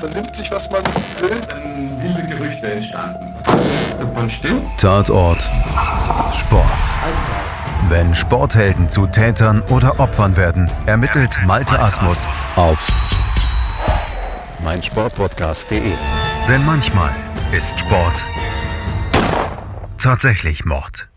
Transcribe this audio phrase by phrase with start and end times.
[0.00, 1.40] Man nimmt sich, was man will.
[1.48, 3.34] Dann wilde Gerüchte entstanden.
[3.98, 4.66] Davon stimmt.
[4.78, 5.40] Tatort
[6.34, 6.64] Sport.
[7.88, 12.26] Wenn Sporthelden zu Tätern oder Opfern werden, ermittelt Malte Asmus
[12.56, 12.88] auf
[14.62, 15.92] meinsportpodcast.de.
[16.48, 17.10] Denn manchmal
[17.52, 18.22] ist Sport
[19.98, 21.08] tatsächlich Mord.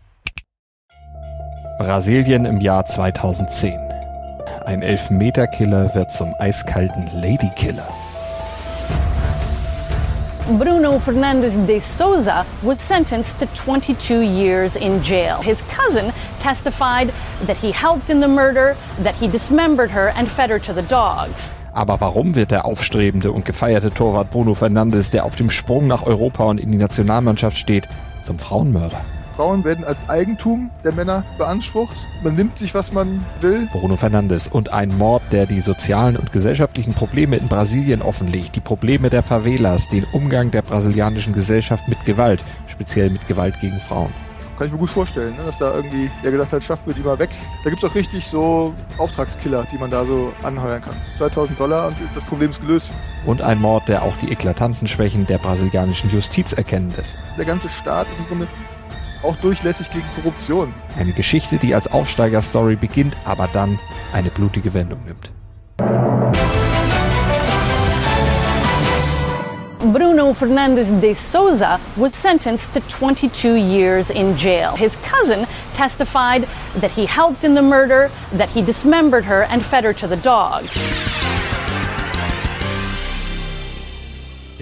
[1.78, 3.78] Brasilien im Jahr 2010.
[4.64, 7.88] Ein Elfmeterkiller wird zum eiskalten Ladykiller.
[10.46, 15.40] Bruno Fernandes de Souza was sentenced to 22 years in jail.
[15.40, 17.14] His cousin testified
[17.46, 20.82] that he helped in the murder, that he dismembered her and fed her to the
[20.82, 21.54] dogs.
[21.72, 26.02] Aber warum wird der aufstrebende und gefeierte Torwart Bruno Fernandes, der auf dem Sprung nach
[26.02, 27.88] Europa und in die Nationalmannschaft steht,
[28.20, 29.00] zum Frauenmörder?
[29.36, 31.96] Frauen werden als Eigentum der Männer beansprucht.
[32.22, 33.68] Man nimmt sich, was man will.
[33.72, 38.60] Bruno Fernandes und ein Mord, der die sozialen und gesellschaftlichen Probleme in Brasilien offenlegt, die
[38.60, 44.12] Probleme der Favelas, den Umgang der brasilianischen Gesellschaft mit Gewalt, speziell mit Gewalt gegen Frauen.
[44.56, 47.00] Kann ich mir gut vorstellen, ne, dass da irgendwie der gesagt hat, schafft mir die
[47.00, 47.30] mal weg.
[47.64, 50.94] Da gibt es auch richtig so Auftragskiller, die man da so anheuern kann.
[51.18, 52.88] 2000 Dollar und das Problem ist gelöst.
[53.26, 57.20] Und ein Mord, der auch die eklatanten Schwächen der brasilianischen Justiz erkennen lässt.
[57.36, 58.46] Der ganze Staat ist im Grunde
[59.24, 60.74] auch durchlässig gegen Korruption.
[60.98, 63.78] Eine Geschichte, die als Aufsteigerstory beginnt, aber dann
[64.12, 65.30] eine blutige Wendung nimmt.
[69.92, 74.74] Bruno Fernandes de Souza was sentenced to 22 years in jail.
[74.76, 76.46] His cousin testified
[76.80, 80.16] that he helped in the murder, that he dismembered her and fed her to the
[80.16, 80.78] dogs.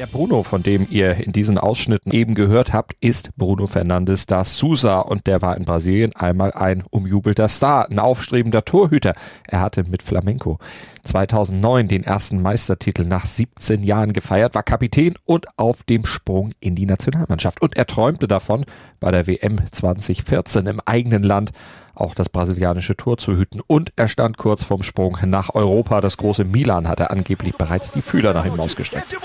[0.02, 4.44] Der Bruno, von dem ihr in diesen Ausschnitten eben gehört habt, ist Bruno Fernandes da
[4.44, 9.14] Souza und der war in Brasilien einmal ein umjubelter Star, ein aufstrebender Torhüter.
[9.46, 10.58] Er hatte mit Flamenco
[11.04, 16.74] 2009 den ersten Meistertitel nach 17 Jahren gefeiert, war Kapitän und auf dem Sprung in
[16.74, 17.62] die Nationalmannschaft.
[17.62, 18.64] Und er träumte davon,
[18.98, 21.52] bei der WM 2014 im eigenen Land
[21.94, 23.60] auch das brasilianische Tor zu hüten.
[23.66, 26.00] Und er stand kurz vorm Sprung nach Europa.
[26.00, 29.16] Das große Milan hatte angeblich bereits die Fühler nach ihm ausgestreckt.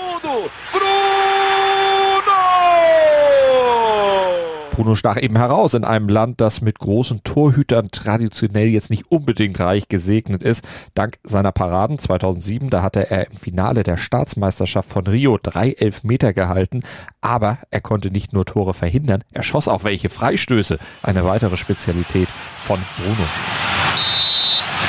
[4.78, 9.58] Bruno stach eben heraus in einem Land, das mit großen Torhütern traditionell jetzt nicht unbedingt
[9.58, 10.64] reich gesegnet ist.
[10.94, 16.32] Dank seiner Paraden 2007, da hatte er im Finale der Staatsmeisterschaft von Rio drei Elfmeter
[16.32, 16.84] gehalten.
[17.20, 20.78] Aber er konnte nicht nur Tore verhindern, er schoss auch welche Freistöße.
[21.02, 22.28] Eine weitere Spezialität
[22.62, 23.28] von Bruno.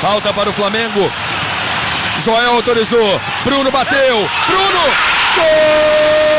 [0.00, 1.10] Falta para o Flamengo.
[2.24, 3.18] Joel autorizou.
[3.42, 4.24] Bruno bateu.
[4.46, 4.84] Bruno!
[5.34, 6.29] Gol!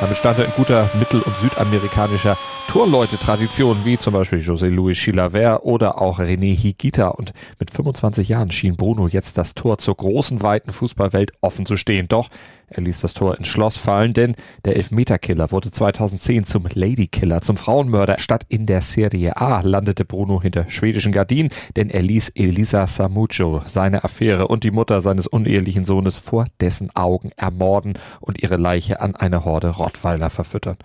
[0.00, 2.36] Damit stand er in guter mittel- und südamerikanischer
[2.68, 7.08] Torleute-Tradition, wie zum Beispiel José Luis Chilavert oder auch René Higuita.
[7.08, 11.76] Und mit 25 Jahren schien Bruno jetzt das Tor zur großen, weiten Fußballwelt offen zu
[11.76, 12.06] stehen.
[12.06, 12.28] Doch
[12.70, 14.34] er ließ das Tor ins Schloss fallen, denn
[14.64, 18.18] der Elfmeterkiller wurde 2010 zum Ladykiller, zum Frauenmörder.
[18.18, 23.62] Statt in der Serie A landete Bruno hinter schwedischen Gardinen, denn er ließ Elisa Samuccio,
[23.64, 29.00] seine Affäre und die Mutter seines unehelichen Sohnes vor dessen Augen ermorden und ihre Leiche
[29.00, 30.76] an eine Horde Rottweiler verfüttern.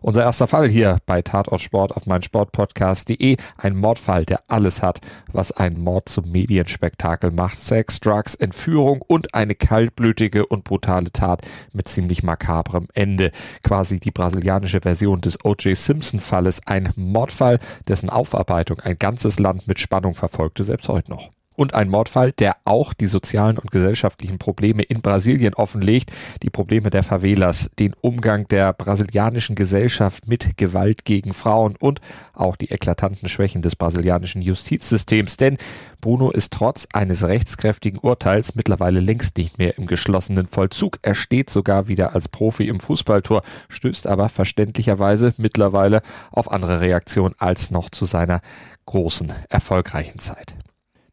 [0.00, 3.36] Unser erster Fall hier bei Tatort Sport auf meinsportpodcast.de.
[3.56, 5.00] Ein Mordfall, der alles hat,
[5.32, 7.58] was ein Mord zum Medienspektakel macht.
[7.58, 13.30] Sex, Drugs, Entführung und eine kaltblütige und brutale Tat Tat mit ziemlich makabrem Ende.
[13.62, 15.76] Quasi die brasilianische Version des O.J.
[15.76, 21.74] Simpson-Falles, ein Mordfall, dessen Aufarbeitung ein ganzes Land mit Spannung verfolgte, selbst heute noch und
[21.74, 26.10] ein Mordfall, der auch die sozialen und gesellschaftlichen Probleme in Brasilien offenlegt,
[26.42, 32.00] die Probleme der Favelas, den Umgang der brasilianischen Gesellschaft mit Gewalt gegen Frauen und
[32.34, 35.36] auch die eklatanten Schwächen des brasilianischen Justizsystems.
[35.36, 35.58] Denn
[36.00, 40.98] Bruno ist trotz eines rechtskräftigen Urteils mittlerweile längst nicht mehr im geschlossenen Vollzug.
[41.02, 47.34] Er steht sogar wieder als Profi im Fußballtor, stößt aber verständlicherweise mittlerweile auf andere Reaktionen
[47.38, 48.40] als noch zu seiner
[48.86, 50.56] großen, erfolgreichen Zeit.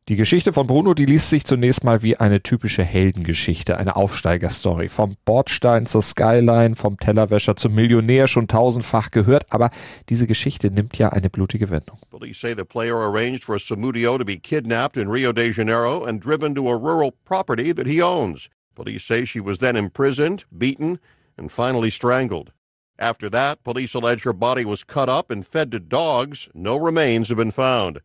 [0.09, 4.89] Die Geschichte von Bruno, die liest sich zunächst mal wie eine typische Heldengeschichte, eine Aufsteigerstory.
[4.89, 9.69] Vom Bordstein zur Skyline, vom Tellerwäscher zum Millionär schon tausendfach gehört, aber
[10.09, 11.99] diese Geschichte nimmt ja eine blutige Wendung.
[12.09, 16.25] Police say the player arranged for Samudio to be kidnapped in Rio de Janeiro and
[16.25, 18.49] driven to a rural property that he owns.
[18.73, 20.97] Police say she was then imprisoned, beaten,
[21.37, 22.51] and finally strangled.
[22.97, 26.49] After that, police allege her body was cut up and fed to dogs.
[26.55, 28.01] No remains have been found.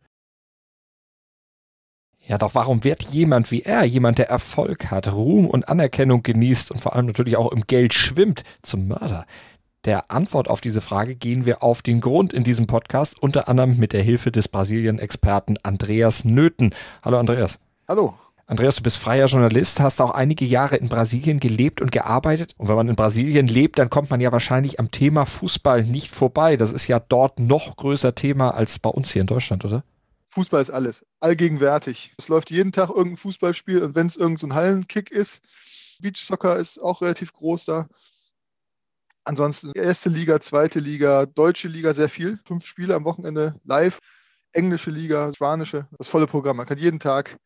[2.27, 6.71] Ja, doch warum wird jemand wie er, jemand, der Erfolg hat, Ruhm und Anerkennung genießt
[6.71, 9.25] und vor allem natürlich auch im Geld schwimmt, zum Mörder?
[9.85, 13.77] Der Antwort auf diese Frage gehen wir auf den Grund in diesem Podcast, unter anderem
[13.77, 16.73] mit der Hilfe des Brasilien-Experten Andreas Nöten.
[17.03, 17.59] Hallo Andreas.
[17.87, 18.15] Hallo.
[18.47, 22.53] Andreas, du bist freier Journalist, hast auch einige Jahre in Brasilien gelebt und gearbeitet.
[22.57, 26.11] Und wenn man in Brasilien lebt, dann kommt man ja wahrscheinlich am Thema Fußball nicht
[26.11, 26.57] vorbei.
[26.57, 29.83] Das ist ja dort noch größer Thema als bei uns hier in Deutschland, oder?
[30.35, 32.13] Fußball ist alles, allgegenwärtig.
[32.17, 35.41] Es läuft jeden Tag irgendein Fußballspiel und wenn es irgendein so Hallenkick ist,
[36.01, 37.87] Beachsoccer ist auch relativ groß da.
[39.23, 42.37] Ansonsten erste Liga, zweite Liga, deutsche Liga sehr viel.
[42.45, 43.99] Fünf Spiele am Wochenende live.
[44.51, 46.57] Englische Liga, spanische, das volle Programm.
[46.57, 47.37] Man kann jeden Tag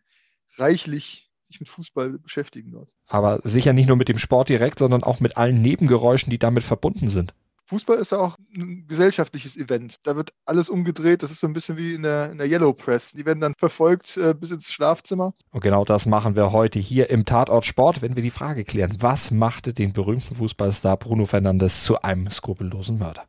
[0.57, 2.89] reichlich sich mit Fußball beschäftigen dort.
[3.07, 6.63] Aber sicher nicht nur mit dem Sport direkt, sondern auch mit allen Nebengeräuschen, die damit
[6.63, 7.33] verbunden sind.
[7.69, 9.97] Fußball ist auch ein gesellschaftliches Event.
[10.01, 11.21] Da wird alles umgedreht.
[11.21, 13.11] Das ist so ein bisschen wie in der, in der Yellow Press.
[13.11, 15.35] Die werden dann verfolgt äh, bis ins Schlafzimmer.
[15.51, 18.95] Und genau das machen wir heute hier im Tatort Sport, wenn wir die Frage klären,
[18.99, 23.25] was machte den berühmten Fußballstar Bruno Fernandes zu einem skrupellosen Mörder?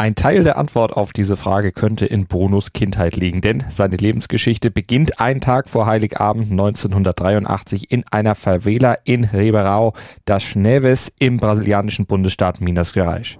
[0.00, 4.70] Ein Teil der Antwort auf diese Frage könnte in Brunos Kindheit liegen, denn seine Lebensgeschichte
[4.70, 12.06] beginnt einen Tag vor Heiligabend 1983 in einer Favela in Ribeirão das Neves im brasilianischen
[12.06, 13.38] Bundesstaat Minas Gerais.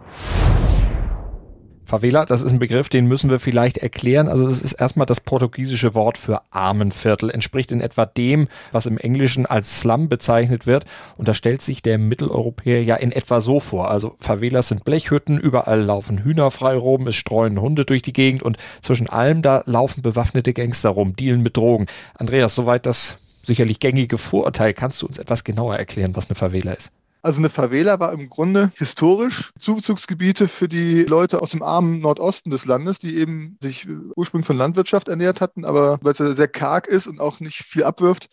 [1.89, 4.29] Favela, das ist ein Begriff, den müssen wir vielleicht erklären.
[4.29, 8.99] Also es ist erstmal das portugiesische Wort für Armenviertel, entspricht in etwa dem, was im
[8.99, 10.85] Englischen als Slum bezeichnet wird.
[11.17, 13.91] Und da stellt sich der Mitteleuropäer ja in etwa so vor.
[13.91, 18.43] Also Favelas sind Blechhütten, überall laufen Hühner frei rum, es streuen Hunde durch die Gegend
[18.43, 21.87] und zwischen allem da laufen bewaffnete Gangster rum, dealen mit Drogen.
[22.19, 26.73] Andreas, soweit das sicherlich gängige Vorurteil, kannst du uns etwas genauer erklären, was eine Favela
[26.73, 26.93] ist?
[27.29, 32.49] Also eine Favela war im Grunde historisch Zuzugsgebiete für die Leute aus dem armen Nordosten
[32.49, 33.87] des Landes, die eben sich
[34.17, 37.65] ursprünglich von Landwirtschaft ernährt hatten, aber weil es ja sehr karg ist und auch nicht
[37.65, 38.31] viel abwirft,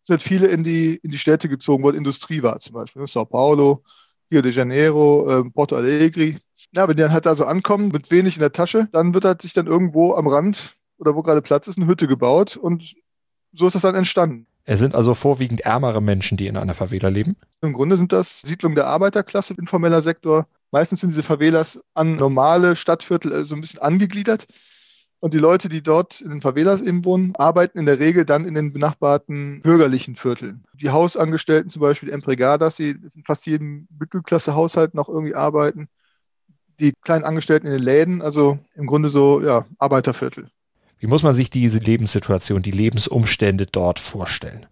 [0.00, 3.06] sind viele in die, in die Städte gezogen, wo Industrie war zum Beispiel.
[3.06, 3.82] Sao Paulo,
[4.32, 6.36] Rio de Janeiro, äh, Porto Alegre.
[6.72, 9.42] Ja, wenn die dann halt also ankommen mit wenig in der Tasche, dann wird halt
[9.42, 12.94] sich dann irgendwo am Rand oder wo gerade Platz ist, eine Hütte gebaut und
[13.52, 14.46] so ist das dann entstanden.
[14.70, 17.36] Es sind also vorwiegend ärmere Menschen, die in einer Favela leben?
[17.62, 20.46] Im Grunde sind das Siedlungen der Arbeiterklasse, informeller Sektor.
[20.72, 24.46] Meistens sind diese Favelas an normale Stadtviertel also ein bisschen angegliedert.
[25.20, 28.44] Und die Leute, die dort in den Favelas eben wohnen, arbeiten in der Regel dann
[28.44, 30.66] in den benachbarten bürgerlichen Vierteln.
[30.74, 35.88] Die Hausangestellten zum Beispiel, die Empregadas, die in fast jedem Mittelklasse-Haushalt noch irgendwie arbeiten.
[36.78, 40.50] Die kleinen Angestellten in den Läden, also im Grunde so, ja, Arbeiterviertel.
[40.98, 44.66] Wie muss man sich diese Lebenssituation, die Lebensumstände dort vorstellen?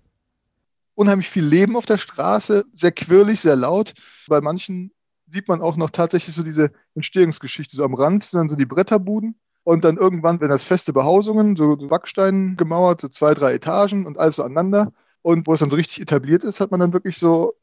[0.94, 3.94] Unheimlich viel Leben auf der Straße, sehr quirlig, sehr laut.
[4.26, 4.90] Bei manchen
[5.28, 7.76] sieht man auch noch tatsächlich so diese Entstehungsgeschichte.
[7.76, 9.36] So am Rand sind dann so die Bretterbuden.
[9.62, 14.16] Und dann irgendwann, wenn das feste Behausungen, so Backstein gemauert, so zwei, drei Etagen und
[14.16, 14.92] alles so aneinander.
[15.22, 17.54] Und wo es dann so richtig etabliert ist, hat man dann wirklich so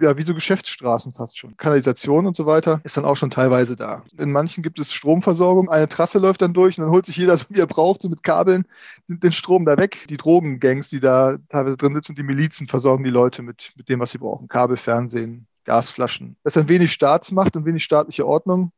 [0.00, 1.56] ja, wie so Geschäftsstraßen fast schon.
[1.56, 4.04] Kanalisation und so weiter ist dann auch schon teilweise da.
[4.16, 5.68] In manchen gibt es Stromversorgung.
[5.68, 8.22] Eine Trasse läuft dann durch und dann holt sich jeder, wie er braucht, so mit
[8.22, 8.64] Kabeln
[9.08, 10.06] den Strom da weg.
[10.08, 14.00] Die Drogengangs, die da teilweise drin sitzen, die Milizen versorgen die Leute mit, mit dem,
[14.00, 14.48] was sie brauchen.
[14.48, 16.36] Kabel, Fernsehen, Gasflaschen.
[16.42, 18.72] Das ist dann wenig Staatsmacht und wenig staatliche Ordnung.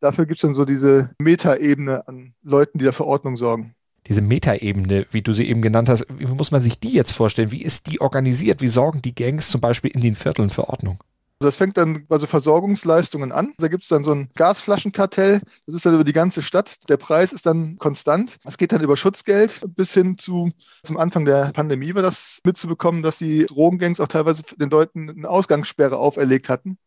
[0.00, 3.74] Dafür gibt es dann so diese Metaebene an Leuten, die da für Ordnung sorgen
[4.06, 7.52] diese Metaebene, wie du sie eben genannt hast, wie muss man sich die jetzt vorstellen?
[7.52, 8.60] Wie ist die organisiert?
[8.60, 10.98] Wie sorgen die Gangs zum Beispiel in den Vierteln für Ordnung?
[11.40, 13.52] Das fängt dann bei so Versorgungsleistungen an.
[13.58, 15.40] Da gibt es dann so ein Gasflaschenkartell.
[15.66, 16.88] Das ist dann über die ganze Stadt.
[16.88, 18.38] Der Preis ist dann konstant.
[18.44, 20.50] Es geht dann über Schutzgeld bis hin zu,
[20.84, 25.28] zum Anfang der Pandemie war das mitzubekommen, dass die Drogengangs auch teilweise den Leuten eine
[25.28, 26.78] Ausgangssperre auferlegt hatten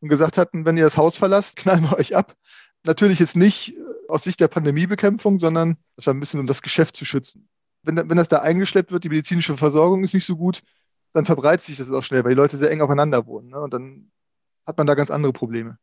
[0.00, 2.36] und gesagt hatten, wenn ihr das Haus verlasst, knallen wir euch ab.
[2.88, 6.62] Natürlich jetzt nicht äh, aus Sicht der Pandemiebekämpfung, sondern das war ein bisschen, um das
[6.62, 7.46] Geschäft zu schützen.
[7.82, 10.62] Wenn, wenn das da eingeschleppt wird, die medizinische Versorgung ist nicht so gut,
[11.12, 13.50] dann verbreitet sich das auch schnell, weil die Leute sehr eng aufeinander wohnen.
[13.50, 13.60] Ne?
[13.60, 14.10] Und dann
[14.66, 15.76] hat man da ganz andere Probleme.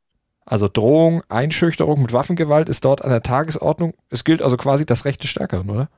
[0.46, 3.94] Also Drohung, Einschüchterung mit Waffengewalt ist dort an der Tagesordnung.
[4.10, 5.90] Es gilt also quasi das Recht des Stärkeren, oder?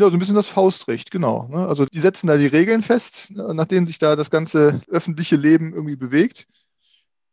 [0.00, 1.46] Ja, so ein bisschen das Faustrecht, genau.
[1.46, 1.68] Ne?
[1.68, 3.54] Also die setzen da die Regeln fest, ne?
[3.54, 6.48] nach denen sich da das ganze öffentliche Leben irgendwie bewegt.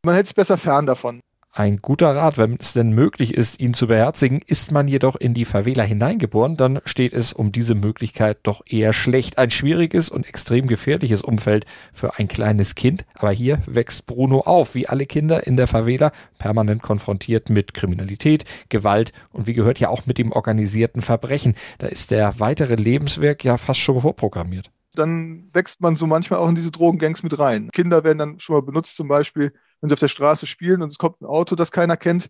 [0.03, 1.21] Man hält sich besser fern davon.
[1.57, 5.33] Ein guter Rat, wenn es denn möglich ist, ihn zu beherzigen, ist man jedoch in
[5.33, 9.37] die Favela hineingeboren, dann steht es um diese Möglichkeit doch eher schlecht.
[9.37, 14.75] Ein schwieriges und extrem gefährliches Umfeld für ein kleines Kind, aber hier wächst Bruno auf,
[14.75, 19.87] wie alle Kinder in der Favela, permanent konfrontiert mit Kriminalität, Gewalt und wie gehört ja
[19.87, 21.55] auch mit dem organisierten Verbrechen.
[21.77, 26.47] Da ist der weitere Lebenswerk ja fast schon vorprogrammiert dann wächst man so manchmal auch
[26.47, 27.69] in diese Drogengangs mit rein.
[27.73, 30.91] Kinder werden dann schon mal benutzt, zum Beispiel wenn sie auf der Straße spielen und
[30.91, 32.29] es kommt ein Auto, das keiner kennt,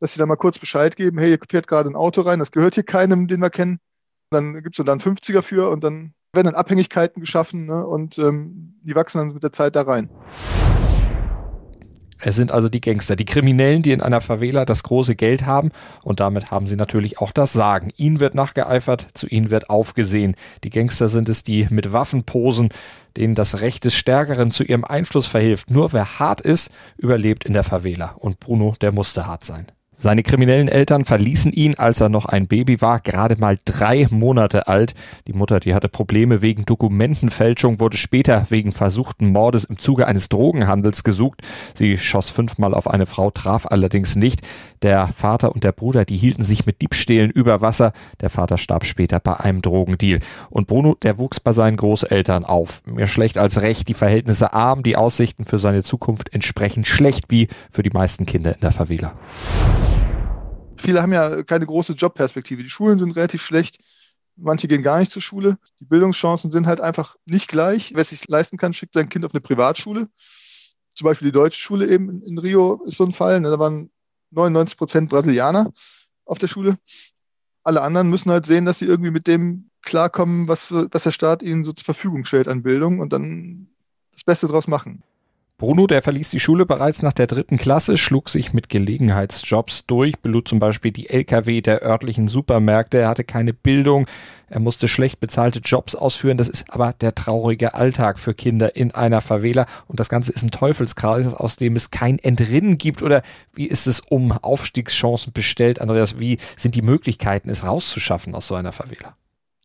[0.00, 2.52] dass sie dann mal kurz Bescheid geben, hey, hier fährt gerade ein Auto rein, das
[2.52, 3.78] gehört hier keinem, den wir kennen.
[4.30, 8.74] Dann gibt es dann 50er für und dann werden dann Abhängigkeiten geschaffen ne, und ähm,
[8.82, 10.10] die wachsen dann mit der Zeit da rein.
[12.18, 15.70] Es sind also die Gangster, die Kriminellen, die in einer Favela das große Geld haben
[16.02, 17.90] und damit haben sie natürlich auch das Sagen.
[17.96, 20.36] Ihnen wird nachgeeifert, zu ihnen wird aufgesehen.
[20.62, 22.70] Die Gangster sind es, die mit Waffen posen,
[23.16, 25.70] denen das Recht des Stärkeren zu ihrem Einfluss verhilft.
[25.70, 29.66] Nur wer hart ist, überlebt in der Favela und Bruno, der musste hart sein.
[29.96, 34.66] Seine kriminellen Eltern verließen ihn, als er noch ein Baby war, gerade mal drei Monate
[34.66, 34.94] alt.
[35.28, 40.28] Die Mutter, die hatte Probleme wegen Dokumentenfälschung, wurde später wegen versuchten Mordes im Zuge eines
[40.28, 41.42] Drogenhandels gesucht.
[41.74, 44.40] Sie schoss fünfmal auf eine Frau, traf allerdings nicht.
[44.82, 47.92] Der Vater und der Bruder, die hielten sich mit Diebstählen über Wasser.
[48.20, 50.18] Der Vater starb später bei einem Drogendeal.
[50.50, 52.82] Und Bruno, der wuchs bei seinen Großeltern auf.
[52.84, 57.48] Mehr schlecht als recht, die Verhältnisse arm, die Aussichten für seine Zukunft entsprechend schlecht wie
[57.70, 59.14] für die meisten Kinder in der Favela
[60.84, 62.62] viele haben ja keine große Jobperspektive.
[62.62, 63.78] Die Schulen sind relativ schlecht.
[64.36, 65.58] Manche gehen gar nicht zur Schule.
[65.80, 67.92] Die Bildungschancen sind halt einfach nicht gleich.
[67.94, 70.08] Wer es sich leisten kann, schickt sein Kind auf eine Privatschule.
[70.94, 73.40] Zum Beispiel die deutsche Schule eben in Rio ist so ein Fall.
[73.42, 73.90] Da waren
[74.30, 75.72] 99 Prozent Brasilianer
[76.24, 76.76] auf der Schule.
[77.62, 81.42] Alle anderen müssen halt sehen, dass sie irgendwie mit dem klarkommen, was, was der Staat
[81.42, 83.68] ihnen so zur Verfügung stellt an Bildung und dann
[84.12, 85.02] das Beste draus machen.
[85.56, 90.18] Bruno, der verließ die Schule bereits nach der dritten Klasse, schlug sich mit Gelegenheitsjobs durch,
[90.18, 94.08] belud zum Beispiel die Lkw der örtlichen Supermärkte, er hatte keine Bildung,
[94.48, 98.92] er musste schlecht bezahlte Jobs ausführen, das ist aber der traurige Alltag für Kinder in
[98.96, 99.66] einer Favela.
[99.86, 103.02] Und das Ganze ist ein Teufelskreis, aus dem es kein Entrinnen gibt.
[103.02, 103.22] Oder
[103.54, 108.56] wie ist es um Aufstiegschancen bestellt, Andreas, wie sind die Möglichkeiten, es rauszuschaffen aus so
[108.56, 109.16] einer Favela?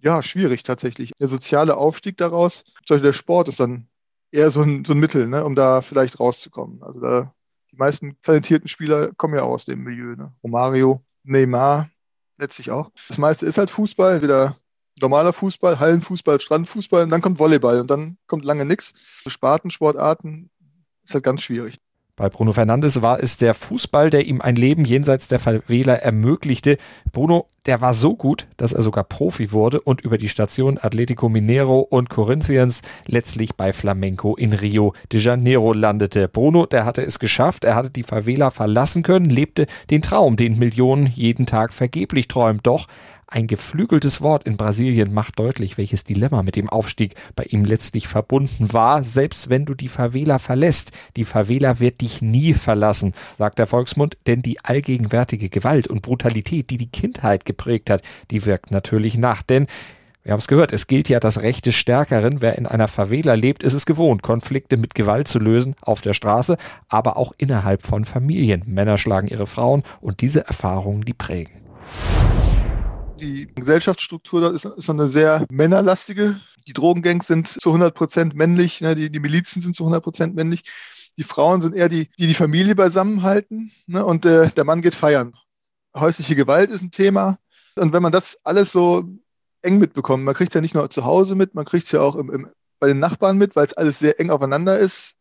[0.01, 1.12] Ja, schwierig tatsächlich.
[1.19, 3.88] Der soziale Aufstieg daraus, zum Beispiel der Sport ist dann
[4.31, 6.83] eher so ein, so ein Mittel, ne, um da vielleicht rauszukommen.
[6.83, 7.33] Also da,
[7.71, 10.15] die meisten talentierten Spieler kommen ja aus dem Milieu.
[10.15, 10.33] Ne?
[10.43, 11.89] Romario, Neymar,
[12.38, 12.91] letztlich auch.
[13.07, 14.55] Das meiste ist halt Fußball, entweder
[15.00, 18.93] normaler Fußball, Hallenfußball, Strandfußball und dann kommt Volleyball und dann kommt lange nichts.
[19.25, 20.50] Spartensportarten
[21.03, 21.79] ist halt ganz schwierig.
[22.20, 26.76] Bei Bruno Fernandes war es der Fußball, der ihm ein Leben jenseits der Favela ermöglichte.
[27.14, 31.30] Bruno, der war so gut, dass er sogar Profi wurde und über die Station Atletico
[31.30, 36.28] Mineiro und Corinthians letztlich bei Flamenco in Rio de Janeiro landete.
[36.28, 40.60] Bruno, der hatte es geschafft, er hatte die Favela verlassen können, lebte den Traum, den
[40.60, 42.60] Millionen jeden Tag vergeblich träumen.
[42.64, 42.88] Doch
[43.31, 48.07] ein geflügeltes Wort in Brasilien macht deutlich, welches Dilemma mit dem Aufstieg bei ihm letztlich
[48.07, 49.03] verbunden war.
[49.03, 54.17] Selbst wenn du die Favela verlässt, die Favela wird dich nie verlassen, sagt der Volksmund,
[54.27, 59.43] denn die allgegenwärtige Gewalt und Brutalität, die die Kindheit geprägt hat, die wirkt natürlich nach.
[59.43, 59.67] Denn
[60.24, 62.41] wir haben es gehört, es gilt ja das Recht des Stärkeren.
[62.41, 66.13] Wer in einer Favela lebt, ist es gewohnt, Konflikte mit Gewalt zu lösen, auf der
[66.13, 66.57] Straße,
[66.88, 68.63] aber auch innerhalb von Familien.
[68.65, 71.69] Männer schlagen ihre Frauen und diese Erfahrungen, die prägen
[73.20, 76.40] die Gesellschaftsstruktur dort ist, ist eine sehr männerlastige.
[76.68, 78.96] Die Drogengangs sind zu 100 Prozent männlich, ne?
[78.96, 80.64] die, die Milizen sind zu 100 Prozent männlich.
[81.18, 84.06] Die Frauen sind eher die, die die Familie beisammenhalten ne?
[84.06, 85.34] und äh, der Mann geht feiern.
[85.96, 87.38] Häusliche Gewalt ist ein Thema.
[87.76, 89.04] Und wenn man das alles so
[89.62, 92.02] eng mitbekommt, man kriegt es ja nicht nur zu Hause mit, man kriegt es ja
[92.02, 92.50] auch im, im,
[92.80, 95.16] bei den Nachbarn mit, weil es alles sehr eng aufeinander ist.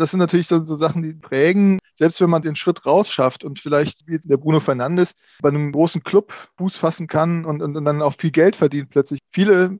[0.00, 3.60] Das sind natürlich so, so Sachen, die prägen selbst wenn man den Schritt rausschafft und
[3.60, 7.84] vielleicht wie der Bruno Fernandes bei einem großen Club Fuß fassen kann und, und, und
[7.84, 9.20] dann auch viel Geld verdient plötzlich.
[9.32, 9.78] Viele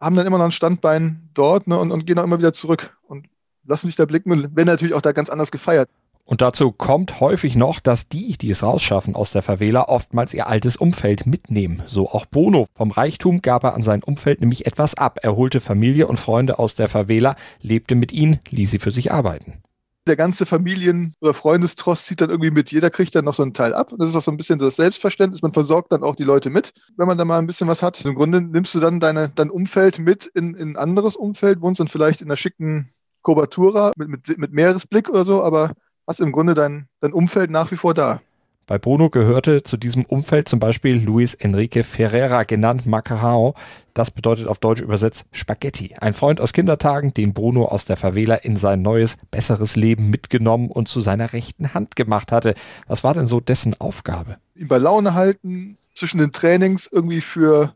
[0.00, 2.96] haben dann immer noch ein Standbein dort ne, und, und gehen auch immer wieder zurück
[3.02, 3.26] und
[3.64, 5.90] lassen sich da blicken und werden natürlich auch da ganz anders gefeiert.
[6.28, 10.46] Und dazu kommt häufig noch, dass die, die es rausschaffen aus der Favela, oftmals ihr
[10.46, 11.82] altes Umfeld mitnehmen.
[11.86, 12.66] So auch Bono.
[12.74, 15.20] Vom Reichtum gab er an sein Umfeld nämlich etwas ab.
[15.22, 19.10] Er holte Familie und Freunde aus der Favela, lebte mit ihnen, ließ sie für sich
[19.10, 19.62] arbeiten
[20.06, 22.72] der ganze Familien- oder Freundestrost zieht dann irgendwie mit.
[22.72, 23.92] Jeder kriegt dann noch so einen Teil ab.
[23.98, 25.42] Das ist auch so ein bisschen das Selbstverständnis.
[25.42, 28.02] Man versorgt dann auch die Leute mit, wenn man da mal ein bisschen was hat.
[28.06, 31.78] Im Grunde nimmst du dann deine, dein Umfeld mit in, in ein anderes Umfeld, wohnst
[31.78, 32.88] dann vielleicht in einer schicken
[33.20, 35.74] Kubatura mit, mit, mit Meeresblick oder so, aber
[36.08, 38.20] hast im Grunde dein, dein Umfeld nach wie vor da.
[38.66, 43.54] Bei Bruno gehörte zu diesem Umfeld zum Beispiel Luis Enrique Ferreira, genannt Macarao.
[43.94, 45.94] Das bedeutet auf Deutsch übersetzt Spaghetti.
[45.98, 50.70] Ein Freund aus Kindertagen, den Bruno aus der Favela in sein neues, besseres Leben mitgenommen
[50.70, 52.54] und zu seiner rechten Hand gemacht hatte.
[52.86, 54.36] Was war denn so dessen Aufgabe?
[54.54, 57.72] Ihn bei Laune halten, zwischen den Trainings irgendwie für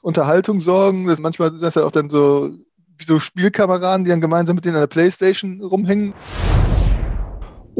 [0.00, 1.06] Unterhaltung sorgen.
[1.06, 2.50] Das manchmal sind das ja auch dann so
[2.96, 6.14] wie so Spielkameraden, die dann gemeinsam mit denen an der Playstation rumhängen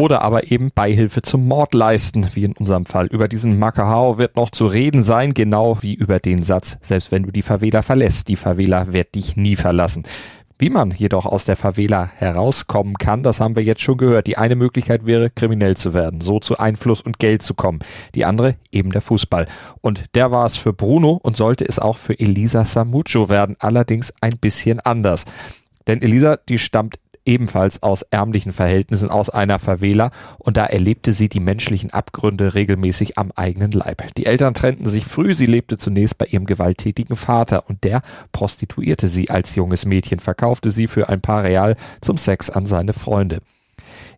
[0.00, 3.07] oder aber eben Beihilfe zum Mord leisten, wie in unserem Fall.
[3.09, 7.25] Über diesen Makahao wird noch zu reden sein, genau wie über den Satz, selbst wenn
[7.25, 10.04] du die Favela verlässt, die Favela wird dich nie verlassen.
[10.59, 14.26] Wie man jedoch aus der Favela herauskommen kann, das haben wir jetzt schon gehört.
[14.26, 17.80] Die eine Möglichkeit wäre, kriminell zu werden, so zu Einfluss und Geld zu kommen.
[18.14, 19.49] Die andere eben der Fußball.
[19.83, 24.14] Und der war es für Bruno und sollte es auch für Elisa Samucho werden, allerdings
[24.23, 25.25] ein bisschen anders.
[25.87, 26.97] Denn Elisa, die stammt
[27.30, 33.18] ebenfalls aus ärmlichen Verhältnissen, aus einer Favela und da erlebte sie die menschlichen Abgründe regelmäßig
[33.18, 34.02] am eigenen Leib.
[34.16, 39.06] Die Eltern trennten sich früh, sie lebte zunächst bei ihrem gewalttätigen Vater und der prostituierte
[39.06, 43.38] sie als junges Mädchen, verkaufte sie für ein paar Real zum Sex an seine Freunde.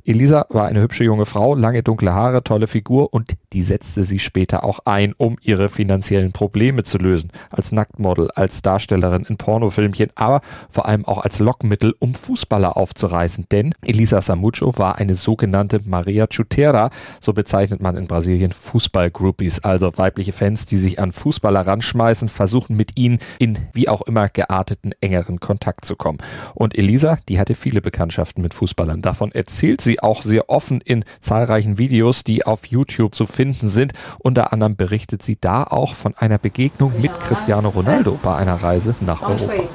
[0.05, 4.19] Elisa war eine hübsche junge Frau, lange dunkle Haare, tolle Figur und die setzte sie
[4.19, 7.31] später auch ein, um ihre finanziellen Probleme zu lösen.
[7.51, 10.41] Als Nacktmodel, als Darstellerin in Pornofilmchen, aber
[10.71, 13.47] vor allem auch als Lockmittel, um Fußballer aufzureißen.
[13.53, 16.91] Denn Elisa Samucho war eine sogenannte Maria Chutera,
[17.21, 22.77] so bezeichnet man in Brasilien Fußballgroupies, also weibliche Fans, die sich an Fußballer ranschmeißen, versuchen
[22.77, 26.19] mit ihnen in wie auch immer gearteten engeren Kontakt zu kommen.
[26.55, 29.01] Und Elisa, die hatte viele Bekanntschaften mit Fußballern.
[29.01, 33.69] Davon erzählt sie sie auch sehr offen in zahlreichen Videos, die auf YouTube zu finden
[33.69, 33.93] sind.
[34.19, 38.95] Unter anderem berichtet sie da auch von einer Begegnung mit Cristiano Ronaldo bei einer Reise
[39.01, 39.69] nach Europa.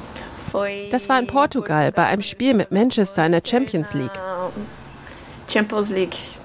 [0.90, 4.18] Das war in Portugal bei einem Spiel mit Manchester in der Champions League.
[5.46, 6.37] Champions League.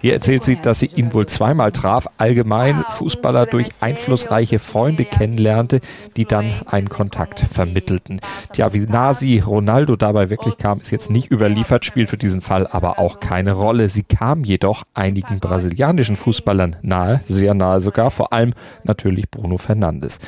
[0.00, 5.80] Hier erzählt sie, dass sie ihn wohl zweimal traf, allgemein Fußballer durch einflussreiche Freunde kennenlernte,
[6.16, 8.20] die dann einen Kontakt vermittelten.
[8.52, 12.40] Tja, wie nah sie Ronaldo dabei wirklich kam, ist jetzt nicht überliefert, spielt für diesen
[12.40, 13.88] Fall aber auch keine Rolle.
[13.88, 18.54] Sie kam jedoch einigen brasilianischen Fußballern nahe, sehr nahe sogar, vor allem
[18.84, 20.18] natürlich Bruno Fernandes.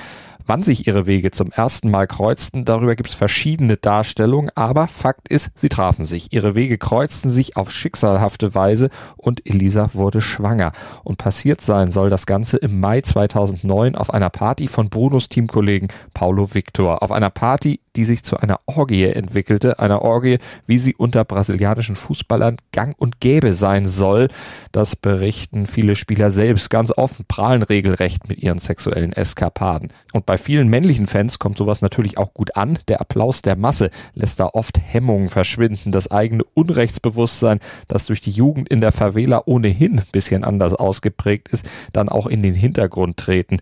[0.51, 5.29] Wann sich ihre Wege zum ersten Mal kreuzten, darüber gibt es verschiedene Darstellungen, aber Fakt
[5.29, 6.33] ist, sie trafen sich.
[6.33, 10.73] Ihre Wege kreuzten sich auf schicksalhafte Weise und Elisa wurde schwanger.
[11.05, 15.87] Und passiert sein soll das Ganze im Mai 2009 auf einer Party von Brunos Teamkollegen
[16.15, 17.05] Paulo Victor.
[17.05, 21.97] Auf einer Party, die sich zu einer Orgie entwickelte, einer Orgie, wie sie unter brasilianischen
[21.97, 24.29] Fußballern gang und gäbe sein soll.
[24.73, 29.89] Das berichten viele Spieler selbst ganz offen, prahlen regelrecht mit ihren sexuellen Eskapaden.
[30.13, 32.79] Und bei vielen männlichen Fans kommt sowas natürlich auch gut an.
[32.89, 35.93] Der Applaus der Masse lässt da oft Hemmungen verschwinden.
[35.93, 41.49] Das eigene Unrechtsbewusstsein, das durch die Jugend in der Favela ohnehin ein bisschen anders ausgeprägt
[41.49, 43.59] ist, dann auch in den Hintergrund treten.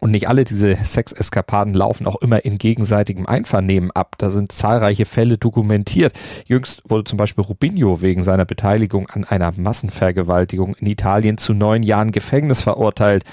[0.00, 4.16] Und nicht alle diese Sexeskapaden laufen auch immer in gegenseitigem Einvernehmen ab.
[4.18, 6.12] Da sind zahlreiche Fälle dokumentiert.
[6.46, 11.82] Jüngst wurde zum Beispiel Rubinho wegen seiner Beteiligung an einer Massenvergewaltigung in Italien zu neun
[11.82, 13.24] Jahren Gefängnis verurteilt.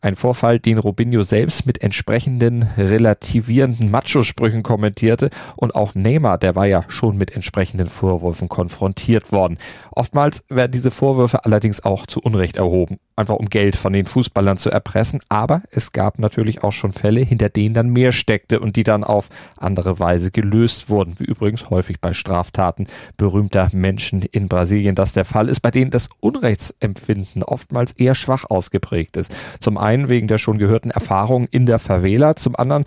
[0.00, 6.66] Ein Vorfall, den Robinho selbst mit entsprechenden relativierenden Macho-Sprüchen kommentierte und auch Neymar, der war
[6.66, 9.58] ja schon mit entsprechenden Vorwürfen konfrontiert worden.
[9.90, 14.56] Oftmals werden diese Vorwürfe allerdings auch zu Unrecht erhoben, einfach um Geld von den Fußballern
[14.58, 18.76] zu erpressen, aber es gab natürlich auch schon Fälle, hinter denen dann mehr steckte und
[18.76, 24.48] die dann auf andere Weise gelöst wurden, wie übrigens häufig bei Straftaten berühmter Menschen in
[24.48, 29.34] Brasilien das der Fall ist, bei denen das Unrechtsempfinden oftmals eher schwach ausgeprägt ist.
[29.58, 29.76] Zum
[30.08, 32.84] wegen der schon gehörten Erfahrungen in der Favela, zum anderen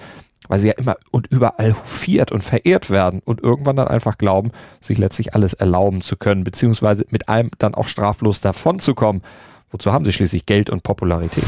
[0.47, 4.51] weil sie ja immer und überall hofiert und verehrt werden und irgendwann dann einfach glauben,
[4.81, 9.21] sich letztlich alles erlauben zu können, beziehungsweise mit allem dann auch straflos davonzukommen.
[9.69, 11.45] Wozu haben sie schließlich Geld und Popularität?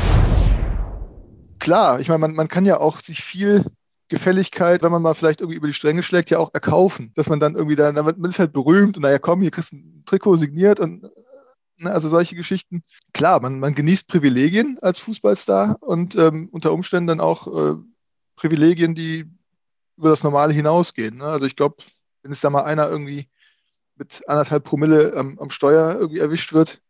[1.59, 3.65] Klar, ich meine, man, man kann ja auch sich viel
[4.07, 7.11] Gefälligkeit, wenn man mal vielleicht irgendwie über die Stränge schlägt, ja auch erkaufen.
[7.15, 9.77] Dass man dann irgendwie da, man ist halt berühmt und naja, komm, hier kriegst du
[9.77, 11.09] ein Trikot signiert und
[11.87, 12.83] also solche Geschichten.
[13.13, 17.77] Klar, man, man genießt Privilegien als Fußballstar und ähm, unter Umständen dann auch äh,
[18.35, 19.25] Privilegien, die
[19.97, 21.17] über das Normale hinausgehen.
[21.17, 21.25] Ne?
[21.25, 21.77] Also ich glaube,
[22.23, 23.29] wenn es da mal einer irgendwie
[23.95, 26.81] mit anderthalb Promille am, am Steuer irgendwie erwischt wird,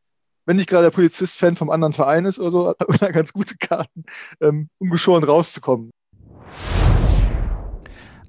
[0.45, 3.11] wenn nicht gerade der Polizist Fan vom anderen Verein ist oder so, hat man da
[3.11, 4.05] ganz gute Karten,
[4.41, 5.91] ähm, um geschoren rauszukommen.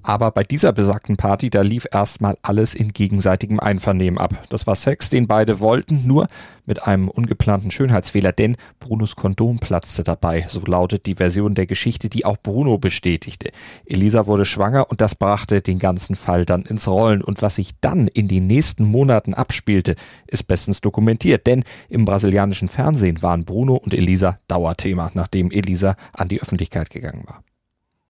[0.07, 4.35] Aber bei dieser besagten Party, da lief erstmal alles in gegenseitigem Einvernehmen ab.
[4.51, 6.29] Das war Sex, den beide wollten, nur
[6.67, 10.45] mit einem ungeplanten Schönheitsfehler, denn Brunos Kondom platzte dabei.
[10.49, 13.51] So lautet die Version der Geschichte, die auch Bruno bestätigte.
[13.87, 17.23] Elisa wurde schwanger und das brachte den ganzen Fall dann ins Rollen.
[17.23, 22.69] Und was sich dann in den nächsten Monaten abspielte, ist bestens dokumentiert, denn im brasilianischen
[22.69, 27.44] Fernsehen waren Bruno und Elisa Dauerthema, nachdem Elisa an die Öffentlichkeit gegangen war.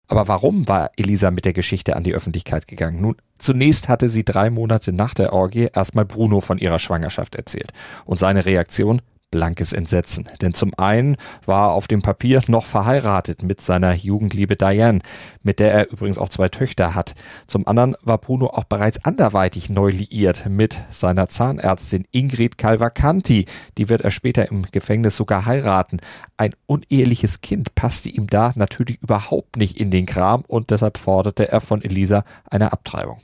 [0.08, 3.00] Aber warum war Elisa mit der Geschichte an die Öffentlichkeit gegangen?
[3.00, 7.72] Nun, zunächst hatte sie drei Monate nach der Orgie erstmal Bruno von ihrer Schwangerschaft erzählt.
[8.04, 9.00] Und seine Reaktion?
[9.34, 10.28] Blankes Entsetzen.
[10.40, 15.00] Denn zum einen war er auf dem Papier noch verheiratet mit seiner Jugendliebe Diane,
[15.42, 17.16] mit der er übrigens auch zwei Töchter hat.
[17.48, 23.46] Zum anderen war Bruno auch bereits anderweitig neu liiert mit seiner Zahnärztin Ingrid Calvacanti.
[23.76, 25.98] Die wird er später im Gefängnis sogar heiraten.
[26.36, 31.50] Ein uneheliches Kind passte ihm da natürlich überhaupt nicht in den Kram und deshalb forderte
[31.50, 33.18] er von Elisa eine Abtreibung.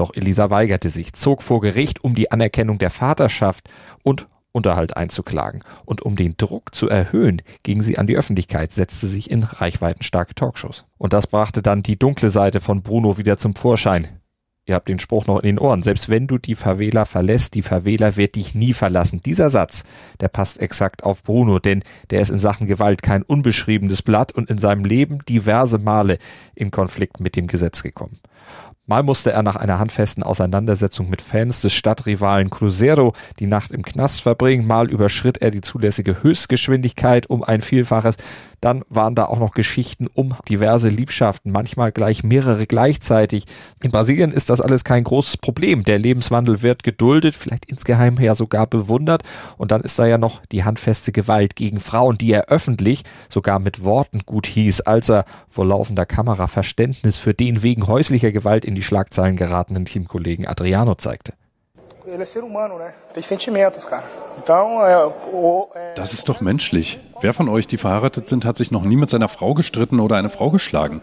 [0.00, 3.68] Doch Elisa weigerte sich, zog vor Gericht um die Anerkennung der Vaterschaft
[4.02, 5.62] und Unterhalt einzuklagen.
[5.84, 10.34] Und um den Druck zu erhöhen, ging sie an die Öffentlichkeit, setzte sich in reichweitenstarke
[10.34, 10.84] Talkshows.
[10.98, 14.08] Und das brachte dann die dunkle Seite von Bruno wieder zum Vorschein.
[14.70, 15.82] Ihr habt den Spruch noch in den Ohren.
[15.82, 19.20] Selbst wenn du die Favela verlässt, die Favela wird dich nie verlassen.
[19.20, 19.84] Dieser Satz,
[20.20, 24.48] der passt exakt auf Bruno, denn der ist in Sachen Gewalt kein unbeschriebenes Blatt und
[24.48, 26.18] in seinem Leben diverse Male
[26.54, 28.20] in Konflikt mit dem Gesetz gekommen.
[28.90, 33.84] Mal musste er nach einer handfesten Auseinandersetzung mit Fans des Stadtrivalen Cruzeiro die Nacht im
[33.84, 38.16] Knast verbringen, mal überschritt er die zulässige Höchstgeschwindigkeit um ein Vielfaches,
[38.60, 43.44] dann waren da auch noch Geschichten um diverse Liebschaften, manchmal gleich mehrere gleichzeitig.
[43.82, 45.84] In Brasilien ist das alles kein großes Problem.
[45.84, 49.22] Der Lebenswandel wird geduldet, vielleicht insgeheim ja sogar bewundert.
[49.56, 53.58] Und dann ist da ja noch die handfeste Gewalt gegen Frauen, die er öffentlich sogar
[53.58, 58.64] mit Worten gut hieß, als er vor laufender Kamera Verständnis für den wegen häuslicher Gewalt
[58.64, 61.32] in die Schlagzeilen geratenen Teamkollegen Adriano zeigte.
[65.94, 66.98] Das ist doch menschlich.
[67.20, 70.16] Wer von euch, die verheiratet sind, hat sich noch nie mit seiner Frau gestritten oder
[70.16, 71.02] eine Frau geschlagen?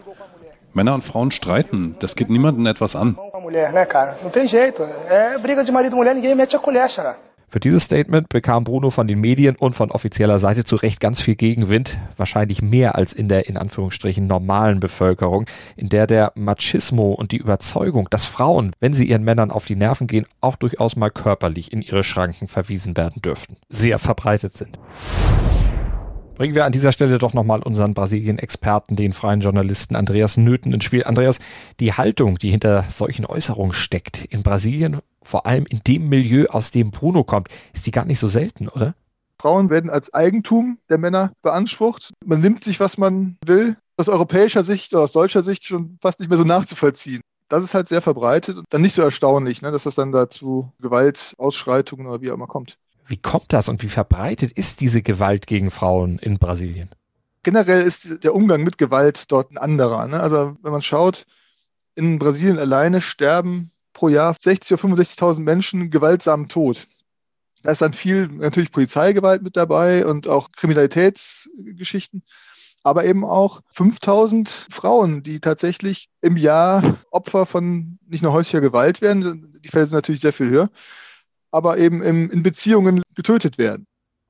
[0.72, 3.18] Männer und Frauen streiten, das geht niemandem etwas an.
[7.50, 11.22] Für dieses Statement bekam Bruno von den Medien und von offizieller Seite zu Recht ganz
[11.22, 17.12] viel Gegenwind, wahrscheinlich mehr als in der in Anführungsstrichen normalen Bevölkerung, in der der Machismo
[17.12, 20.94] und die Überzeugung, dass Frauen, wenn sie ihren Männern auf die Nerven gehen, auch durchaus
[20.94, 24.78] mal körperlich in ihre Schranken verwiesen werden dürften, sehr verbreitet sind.
[26.38, 30.84] Bringen wir an dieser Stelle doch nochmal unseren Brasilien-Experten, den freien Journalisten Andreas Nöten ins
[30.84, 31.02] Spiel.
[31.02, 31.40] Andreas,
[31.80, 36.70] die Haltung, die hinter solchen Äußerungen steckt in Brasilien vor allem in dem Milieu, aus
[36.70, 38.94] dem Bruno kommt, ist die gar nicht so selten, oder?
[39.40, 42.12] Frauen werden als Eigentum der Männer beansprucht.
[42.24, 43.76] Man nimmt sich, was man will.
[43.96, 47.20] Aus europäischer Sicht oder aus deutscher Sicht schon fast nicht mehr so nachzuvollziehen.
[47.48, 50.70] Das ist halt sehr verbreitet und dann nicht so erstaunlich, ne, dass das dann dazu
[50.80, 52.78] Gewaltausschreitungen oder wie auch immer kommt.
[53.08, 56.90] Wie kommt das und wie verbreitet ist diese Gewalt gegen Frauen in Brasilien?
[57.42, 60.06] Generell ist der Umgang mit Gewalt dort ein anderer.
[60.06, 60.20] Ne?
[60.20, 61.24] Also wenn man schaut,
[61.94, 66.86] in Brasilien alleine sterben pro Jahr 60.000 oder 65.000 Menschen gewaltsamen Tod.
[67.62, 72.22] Da ist dann viel natürlich Polizeigewalt mit dabei und auch Kriminalitätsgeschichten,
[72.84, 79.00] aber eben auch 5000 Frauen, die tatsächlich im Jahr Opfer von nicht nur häuslicher Gewalt
[79.00, 80.68] werden, die Fälle sind natürlich sehr viel höher,
[81.50, 83.86] aber eben in Beziehungen getötet werden.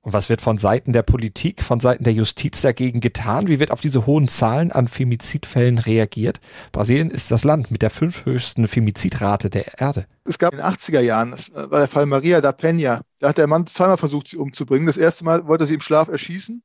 [0.09, 3.49] Und was wird von Seiten der Politik, von Seiten der Justiz dagegen getan?
[3.49, 6.41] Wie wird auf diese hohen Zahlen an Femizidfällen reagiert?
[6.73, 10.07] Brasilien ist das Land mit der fünfhöchsten Femizidrate der Erde.
[10.25, 13.39] Es gab in den 80er Jahren, das war der Fall Maria da Peña, da hat
[13.39, 14.87] der Mann zweimal versucht, sie umzubringen.
[14.87, 16.63] Das erste Mal wollte er sie im Schlaf erschießen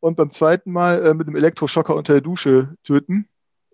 [0.00, 3.26] und beim zweiten Mal äh, mit einem Elektroschocker unter der Dusche töten.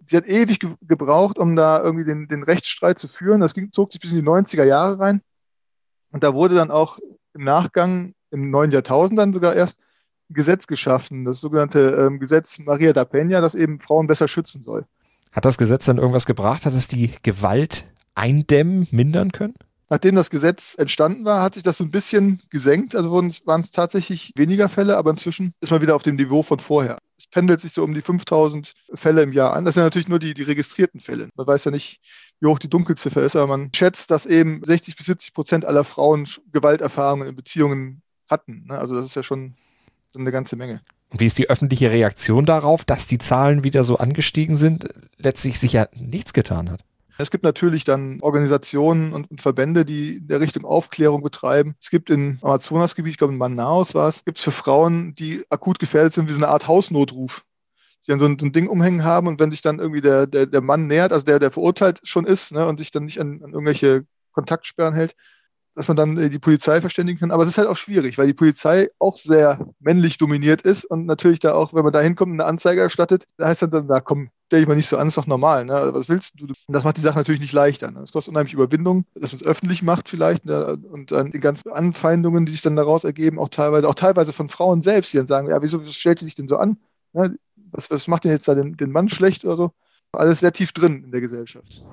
[0.09, 3.41] Sie hat ewig ge gebraucht, um da irgendwie den, den Rechtsstreit zu führen.
[3.41, 5.21] Das ging, zog sich bis in die 90er Jahre rein.
[6.11, 6.99] Und da wurde dann auch
[7.35, 9.79] im Nachgang im neuen Jahrtausend dann sogar erst
[10.31, 14.63] ein Gesetz geschaffen, das sogenannte ähm, Gesetz Maria da Peña, das eben Frauen besser schützen
[14.63, 14.85] soll.
[15.33, 16.67] Hat das Gesetz dann irgendwas gebracht?
[16.67, 19.55] Hat es die Gewalt eindämmen, mindern können?
[19.89, 22.95] Nachdem das Gesetz entstanden war, hat sich das so ein bisschen gesenkt.
[22.95, 26.61] Also waren es tatsächlich weniger Fälle, aber inzwischen ist man wieder auf dem Niveau von
[26.61, 26.97] vorher.
[27.21, 29.67] Es pendelt sich so um die 5000 Fälle im Jahr an.
[29.67, 31.29] Das sind natürlich nur die, die registrierten Fälle.
[31.35, 32.01] Man weiß ja nicht,
[32.41, 35.85] wie hoch die Dunkelziffer ist, aber man schätzt, dass eben 60 bis 70 Prozent aller
[35.85, 38.65] Frauen Gewalterfahrungen in Beziehungen hatten.
[38.69, 38.79] Ne?
[38.79, 39.55] Also das ist ja schon
[40.17, 40.77] eine ganze Menge.
[41.11, 45.59] Und wie ist die öffentliche Reaktion darauf, dass die Zahlen wieder so angestiegen sind, letztlich
[45.59, 46.81] sicher nichts getan hat?
[47.21, 51.75] Es gibt natürlich dann Organisationen und, Verbände, die in der Richtung Aufklärung betreiben.
[51.81, 55.45] Es gibt im Amazonasgebiet, ich glaube in Manaus war es, gibt es für Frauen, die
[55.51, 57.45] akut gefährdet sind, wie so eine Art Hausnotruf.
[58.07, 60.27] Die dann so ein, so ein Ding umhängen haben und wenn sich dann irgendwie der,
[60.27, 63.21] der, der Mann nähert, also der, der verurteilt schon ist ne, und sich dann nicht
[63.21, 65.15] an, an irgendwelche Kontaktsperren hält,
[65.75, 67.31] dass man dann äh, die Polizei verständigen kann.
[67.31, 71.05] Aber es ist halt auch schwierig, weil die Polizei auch sehr männlich dominiert ist und
[71.05, 74.01] natürlich da auch, wenn man da hinkommt und eine Anzeige erstattet, da heißt dann, na
[74.01, 75.65] komm, stell dich mal nicht so an, ist doch normal.
[75.65, 75.91] Ne?
[75.93, 76.49] Was willst du?
[76.67, 77.89] Das macht die Sache natürlich nicht leichter.
[77.93, 78.01] Ne?
[78.01, 80.77] Das kostet unheimlich Überwindung, dass man es öffentlich macht vielleicht ne?
[80.91, 84.49] und dann die ganzen Anfeindungen, die sich dann daraus ergeben, auch teilweise, auch teilweise von
[84.49, 86.79] Frauen selbst, die dann sagen, ja, wieso stellt sie sich denn so an?
[87.13, 87.39] Ne?
[87.71, 89.71] Was, was macht denn jetzt da den, den Mann schlecht oder so?
[90.11, 91.85] Alles sehr tief drin in der Gesellschaft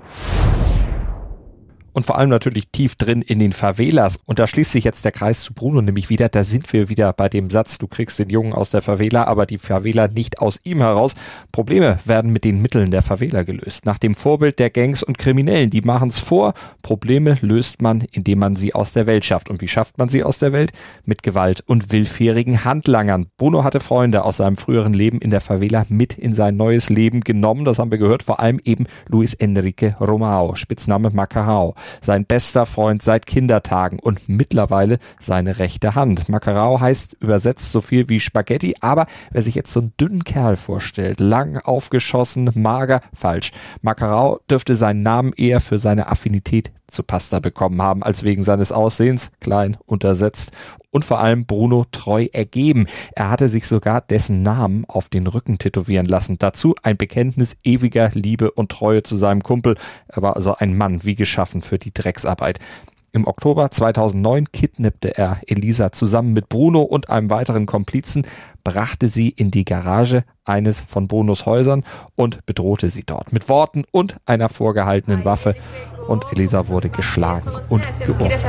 [1.94, 4.20] und vor allem natürlich tief drin in den Favelas.
[4.26, 6.30] Und da schließt sich jetzt der Kreis zu Bruno nämlich wieder.
[6.30, 9.46] Da sind wir wieder bei dem Satz, du kriegst den Jungen aus der Favela, aber
[9.46, 11.16] die Favela nicht aus ihm heraus.
[11.52, 13.86] Probleme werden mit den Mitteln der Favela gelöst.
[13.86, 15.70] Nach dem Vorbild der Gangs und Kriminellen.
[15.70, 16.54] Die machen es vor.
[16.82, 19.50] Probleme löst man, indem man sie aus der Welt schafft.
[19.50, 20.72] Und wie schafft man sie aus der Welt?
[21.06, 23.28] Mit Gewalt und willfährigen Handlangern.
[23.38, 27.22] Bruno hatte Freunde aus seinem früheren Leben in der Favela mit in sein neues Leben
[27.22, 27.66] genommen.
[27.66, 28.24] Das haben wir gehört.
[28.24, 31.76] Vor allem eben Luis Enrique Romao, Spitzname Macahao.
[32.02, 36.30] Sein bester Freund seit Kindertagen und mittlerweile seine rechte Hand.
[36.30, 40.58] Macarao heißt übersetzt so viel wie Spaghetti, aber wer sich jetzt so einen dünnen Kerl
[40.58, 43.52] vorstellt, lang aufgeschossen, mager, falsch.
[43.82, 48.72] Macarao dürfte seinen Namen eher für seine Affinität zu Pasta bekommen haben, als wegen seines
[48.72, 50.52] Aussehens, klein, untersetzt
[50.90, 52.88] und vor allem Bruno treu ergeben.
[53.16, 56.38] Er hatte sich sogar dessen Namen auf den Rücken tätowieren lassen.
[56.40, 59.76] Dazu ein Bekenntnis ewiger Liebe und Treue zu seinem Kumpel.
[60.08, 62.60] Er war also ein Mann wie geschaffen für die Drecksarbeit.
[63.14, 68.28] Im Oktober 2009 kidnappte er Elisa zusammen mit Bruno und einem weiteren Komplizen,
[68.64, 71.84] brachte sie in die Garage eines von Brunos Häusern
[72.16, 75.56] und bedrohte sie dort mit Worten und einer vorgehaltenen Waffe.
[76.08, 78.46] Und Elisa wurde geschlagen und geohrfeigt.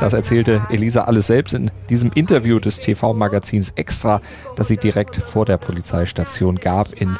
[0.00, 4.20] Das erzählte Elisa alles selbst in diesem Interview des TV-Magazins Extra,
[4.56, 7.16] das sie direkt vor der Polizeistation gab in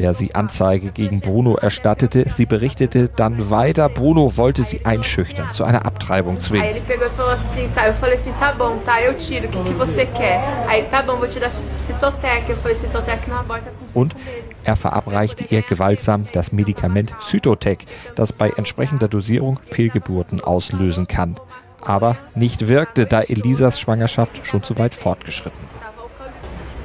[0.00, 2.26] der sie Anzeige gegen Bruno erstattete.
[2.26, 6.66] Sie berichtete dann weiter, Bruno wollte sie einschüchtern, zu einer Abtreibung zwingen.
[13.92, 14.16] Und
[14.64, 17.84] er verabreichte ihr gewaltsam das Medikament Cytotec,
[18.16, 21.34] das bei entsprechender Dosierung Fehlgeburten auslösen kann.
[21.82, 25.89] Aber nicht wirkte, da Elisas Schwangerschaft schon zu weit fortgeschritten war.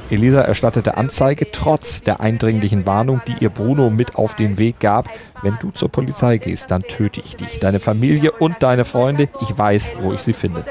[0.10, 5.10] Elisa erstattete Anzeige trotz der eindringlichen Warnung, die ihr Bruno mit auf den Weg gab.
[5.42, 9.30] Wenn du zur Polizei gehst, dann töte ich dich, deine Familie und deine Freunde.
[9.42, 10.64] Ich weiß, wo ich sie finde.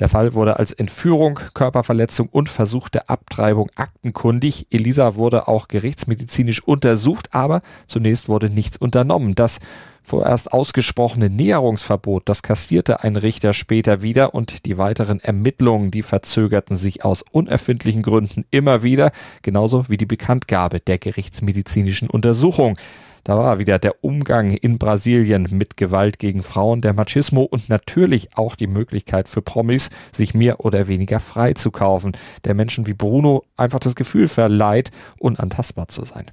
[0.00, 4.66] Der Fall wurde als Entführung, Körperverletzung und versuchte Abtreibung aktenkundig.
[4.70, 9.34] Elisa wurde auch gerichtsmedizinisch untersucht, aber zunächst wurde nichts unternommen.
[9.34, 9.60] Das
[10.02, 16.76] vorerst ausgesprochene Näherungsverbot, das kassierte ein Richter später wieder und die weiteren Ermittlungen, die verzögerten
[16.76, 22.78] sich aus unerfindlichen Gründen immer wieder, genauso wie die Bekanntgabe der gerichtsmedizinischen Untersuchung.
[23.24, 28.36] Da war wieder der Umgang in Brasilien mit Gewalt gegen Frauen, der Machismo und natürlich
[28.36, 32.12] auch die Möglichkeit für Promis, sich mehr oder weniger frei zu kaufen,
[32.44, 36.26] der Menschen wie Bruno einfach das Gefühl verleiht, unantastbar zu sein.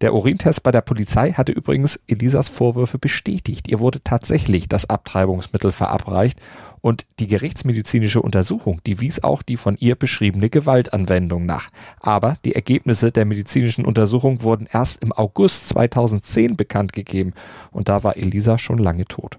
[0.00, 3.68] Der Urintest bei der Polizei hatte übrigens Elisas Vorwürfe bestätigt.
[3.68, 6.40] Ihr wurde tatsächlich das Abtreibungsmittel verabreicht
[6.80, 11.68] und die gerichtsmedizinische Untersuchung, die wies auch die von ihr beschriebene Gewaltanwendung nach.
[11.98, 17.32] Aber die Ergebnisse der medizinischen Untersuchung wurden erst im August 2010 bekannt gegeben
[17.70, 19.38] und da war Elisa schon lange tot.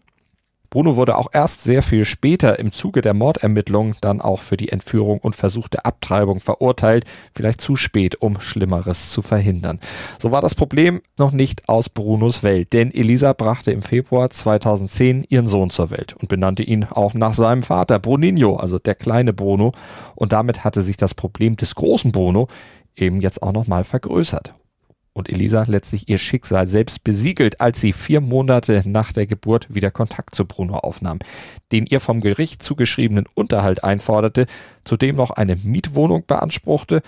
[0.76, 4.74] Bruno wurde auch erst sehr viel später im Zuge der Mordermittlungen dann auch für die
[4.74, 9.80] Entführung und versuchte Abtreibung verurteilt, vielleicht zu spät, um Schlimmeres zu verhindern.
[10.20, 15.24] So war das Problem noch nicht aus Brunos Welt, denn Elisa brachte im Februar 2010
[15.30, 19.32] ihren Sohn zur Welt und benannte ihn auch nach seinem Vater, Bruninho, also der kleine
[19.32, 19.72] Bruno,
[20.14, 22.50] und damit hatte sich das Problem des großen Bruno
[22.98, 24.52] eben jetzt auch nochmal vergrößert
[25.16, 29.90] und Elisa letztlich ihr Schicksal selbst besiegelt, als sie vier Monate nach der Geburt wieder
[29.90, 31.20] Kontakt zu Bruno aufnahm,
[31.72, 34.46] den ihr vom Gericht zugeschriebenen Unterhalt einforderte,
[34.84, 37.02] zudem noch eine Mietwohnung beanspruchte,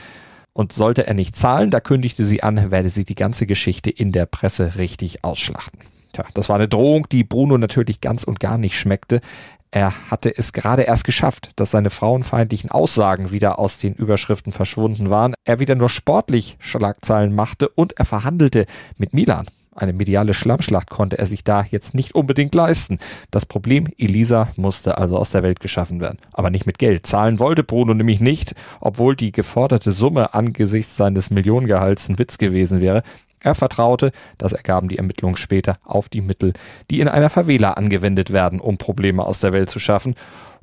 [0.53, 4.11] und sollte er nicht zahlen, da kündigte sie an, werde sie die ganze Geschichte in
[4.11, 5.79] der Presse richtig ausschlachten.
[6.17, 9.21] Tja, das war eine Drohung, die Bruno natürlich ganz und gar nicht schmeckte.
[9.69, 15.11] Er hatte es gerade erst geschafft, dass seine frauenfeindlichen Aussagen wieder aus den Überschriften verschwunden
[15.11, 18.65] waren, er wieder nur sportlich Schlagzeilen machte und er verhandelte
[18.97, 19.45] mit Milan.
[19.75, 22.97] Eine mediale Schlammschlacht konnte er sich da jetzt nicht unbedingt leisten.
[23.29, 26.17] Das Problem, Elisa musste also aus der Welt geschaffen werden.
[26.33, 27.05] Aber nicht mit Geld.
[27.05, 32.81] Zahlen wollte Bruno nämlich nicht, obwohl die geforderte Summe angesichts seines Millionengehalts ein Witz gewesen
[32.81, 33.03] wäre.
[33.41, 36.53] Er vertraute, das ergaben die Ermittlungen später, auf die Mittel,
[36.89, 40.15] die in einer Favela angewendet werden, um Probleme aus der Welt zu schaffen.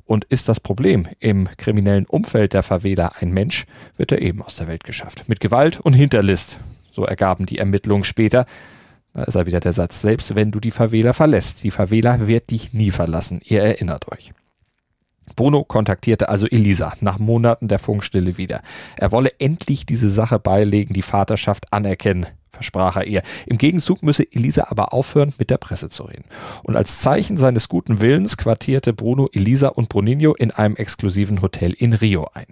[0.05, 3.65] Und ist das Problem im kriminellen Umfeld der Favela ein Mensch,
[3.97, 5.27] wird er eben aus der Welt geschafft.
[5.27, 6.59] Mit Gewalt und Hinterlist.
[6.91, 8.45] So ergaben die Ermittlungen später.
[9.13, 12.51] Da ist er wieder der Satz, selbst wenn du die Favela verlässt, die Favela wird
[12.51, 13.39] dich nie verlassen.
[13.43, 14.31] Ihr erinnert euch.
[15.35, 18.61] Bruno kontaktierte also Elisa nach Monaten der Funkstille wieder.
[18.97, 23.21] Er wolle endlich diese Sache beilegen, die Vaterschaft anerkennen versprach er ihr.
[23.45, 26.25] Im Gegenzug müsse Elisa aber aufhören, mit der Presse zu reden.
[26.63, 31.73] Und als Zeichen seines guten Willens quartierte Bruno Elisa und Bruninho in einem exklusiven Hotel
[31.73, 32.47] in Rio ein.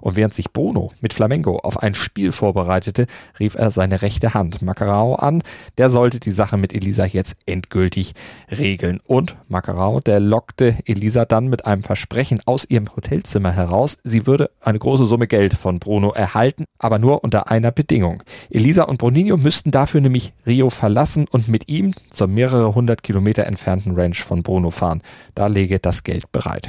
[0.00, 3.06] Und während sich Bruno mit Flamengo auf ein Spiel vorbereitete,
[3.38, 5.42] rief er seine rechte Hand Macarao an.
[5.76, 8.14] Der sollte die Sache mit Elisa jetzt endgültig
[8.50, 9.00] regeln.
[9.06, 14.50] Und Macarao, der lockte Elisa dann mit einem Versprechen aus ihrem Hotelzimmer heraus, sie würde
[14.60, 18.22] eine große Summe Geld von Bruno erhalten, aber nur unter einer Bedingung.
[18.50, 23.46] Elisa und Bruninho müssten dafür nämlich Rio verlassen und mit ihm zur mehrere hundert Kilometer
[23.46, 25.00] entfernten Ranch von Bruno fahren.
[25.34, 26.68] Da lege das Geld bereit.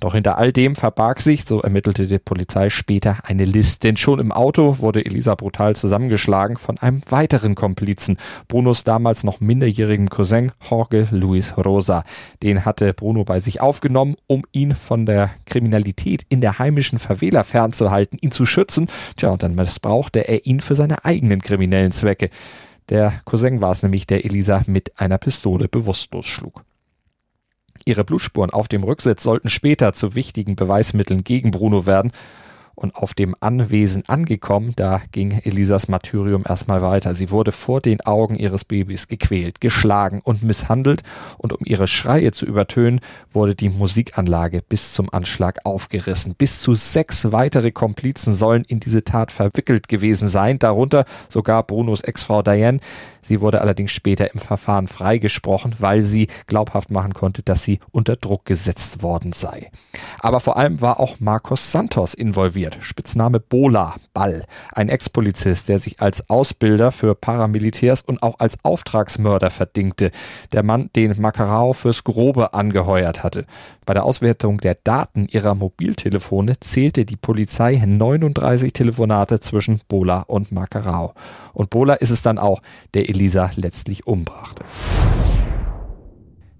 [0.00, 3.84] Doch hinter all dem verbarg sich, so ermittelte die Polizei später, eine List.
[3.84, 9.40] Denn schon im Auto wurde Elisa brutal zusammengeschlagen von einem weiteren Komplizen, Brunos damals noch
[9.40, 12.04] minderjährigen Cousin Jorge Luis Rosa.
[12.42, 17.44] Den hatte Bruno bei sich aufgenommen, um ihn von der Kriminalität in der heimischen Favela
[17.44, 18.88] fernzuhalten, ihn zu schützen.
[19.16, 22.30] Tja, und dann missbrauchte er ihn für seine eigenen kriminellen Zwecke.
[22.88, 26.64] Der Cousin war es nämlich, der Elisa mit einer Pistole bewusstlos schlug.
[27.84, 32.12] Ihre Blutspuren auf dem Rücksitz sollten später zu wichtigen Beweismitteln gegen Bruno werden
[32.80, 37.14] und auf dem Anwesen angekommen, da ging Elisas Martyrium erstmal weiter.
[37.14, 41.02] Sie wurde vor den Augen ihres Babys gequält, geschlagen und misshandelt
[41.36, 46.34] und um ihre Schreie zu übertönen, wurde die Musikanlage bis zum Anschlag aufgerissen.
[46.34, 52.00] Bis zu sechs weitere Komplizen sollen in diese Tat verwickelt gewesen sein, darunter sogar Brunos
[52.00, 52.80] Ex-Frau Diane.
[53.22, 58.16] Sie wurde allerdings später im Verfahren freigesprochen, weil sie glaubhaft machen konnte, dass sie unter
[58.16, 59.70] Druck gesetzt worden sei.
[60.20, 62.78] Aber vor allem war auch Marcos Santos involviert.
[62.80, 64.44] Spitzname Bola, Ball.
[64.72, 70.10] Ein Ex-Polizist, der sich als Ausbilder für Paramilitärs und auch als Auftragsmörder verdingte.
[70.52, 73.46] Der Mann, den Macarao fürs Grobe angeheuert hatte.
[73.84, 80.52] Bei der Auswertung der Daten ihrer Mobiltelefone zählte die Polizei 39 Telefonate zwischen Bola und
[80.52, 81.14] Macarao.
[81.52, 82.60] Und Bola ist es dann auch,
[82.94, 84.64] der Elisa letztlich umbrachte.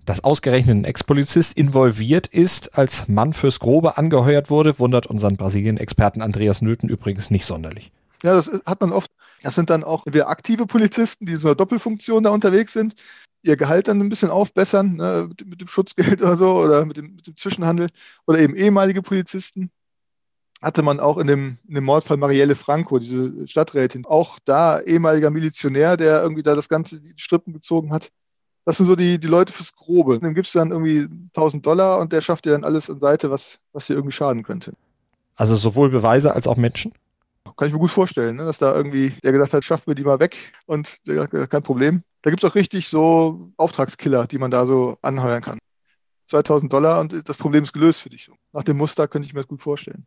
[0.04, 6.20] Dass ausgerechnet ein Ex-Polizist involviert ist, als Mann fürs Grobe angeheuert wurde, wundert unseren Brasilien-Experten
[6.20, 7.92] Andreas Nöthen übrigens nicht sonderlich.
[8.22, 9.10] Ja, das hat man oft.
[9.42, 12.94] Das sind dann auch entweder aktive Polizisten, die so eine Doppelfunktion da unterwegs sind,
[13.42, 16.96] ihr Gehalt dann ein bisschen aufbessern, ne, mit, mit, dem Schutzgeld oder so, oder mit
[16.96, 17.88] dem, mit dem, Zwischenhandel,
[18.26, 19.70] oder eben ehemalige Polizisten.
[20.62, 25.30] Hatte man auch in dem, in dem Mordfall Marielle Franco, diese Stadträtin, auch da ehemaliger
[25.30, 28.10] Milizionär, der irgendwie da das Ganze die Strippen gezogen hat.
[28.66, 30.18] Das sind so die, die Leute fürs Grobe.
[30.18, 33.30] Dem gibst du dann irgendwie 1000 Dollar und der schafft dir dann alles an Seite,
[33.30, 34.74] was, was dir irgendwie schaden könnte.
[35.34, 36.92] Also sowohl Beweise als auch Menschen?
[37.56, 38.44] Kann ich mir gut vorstellen, ne?
[38.44, 42.02] dass da irgendwie der gesagt hat, schafft mir die mal weg und der, kein Problem.
[42.22, 45.58] Da gibt es auch richtig so Auftragskiller, die man da so anheuern kann.
[46.28, 48.30] 2000 Dollar und das Problem ist gelöst für dich.
[48.52, 50.06] Nach dem Muster könnte ich mir das gut vorstellen.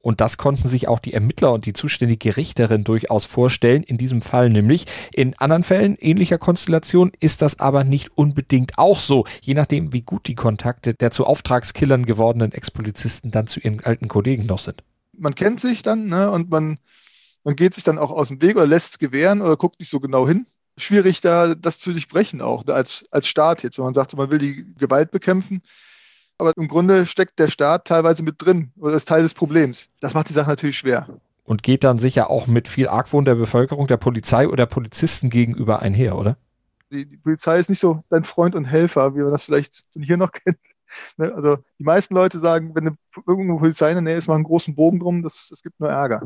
[0.00, 4.22] Und das konnten sich auch die Ermittler und die zuständige Richterin durchaus vorstellen, in diesem
[4.22, 4.86] Fall nämlich.
[5.12, 10.02] In anderen Fällen ähnlicher Konstellation ist das aber nicht unbedingt auch so, je nachdem, wie
[10.02, 14.84] gut die Kontakte der zu Auftragskillern gewordenen Ex-Polizisten dann zu ihren alten Kollegen noch sind.
[15.16, 16.78] Man kennt sich dann ne, und man,
[17.42, 19.90] man geht sich dann auch aus dem Weg oder lässt es gewähren oder guckt nicht
[19.90, 20.46] so genau hin.
[20.76, 24.38] Schwierig da das zu durchbrechen auch, als, als Staat jetzt, wenn man sagt, man will
[24.38, 25.60] die Gewalt bekämpfen
[26.38, 29.88] aber im Grunde steckt der Staat teilweise mit drin oder ist Teil des Problems.
[30.00, 31.06] Das macht die Sache natürlich schwer.
[31.44, 35.82] Und geht dann sicher auch mit viel Argwohn der Bevölkerung, der Polizei oder Polizisten gegenüber
[35.82, 36.36] einher, oder?
[36.90, 40.02] Die, die Polizei ist nicht so dein Freund und Helfer, wie man das vielleicht von
[40.02, 40.58] hier noch kennt.
[41.16, 42.96] Ne, also die meisten Leute sagen, wenn eine,
[43.26, 45.90] irgendeine Polizei in der Nähe ist, machen einen großen Bogen drum, das, das gibt nur
[45.90, 46.22] Ärger.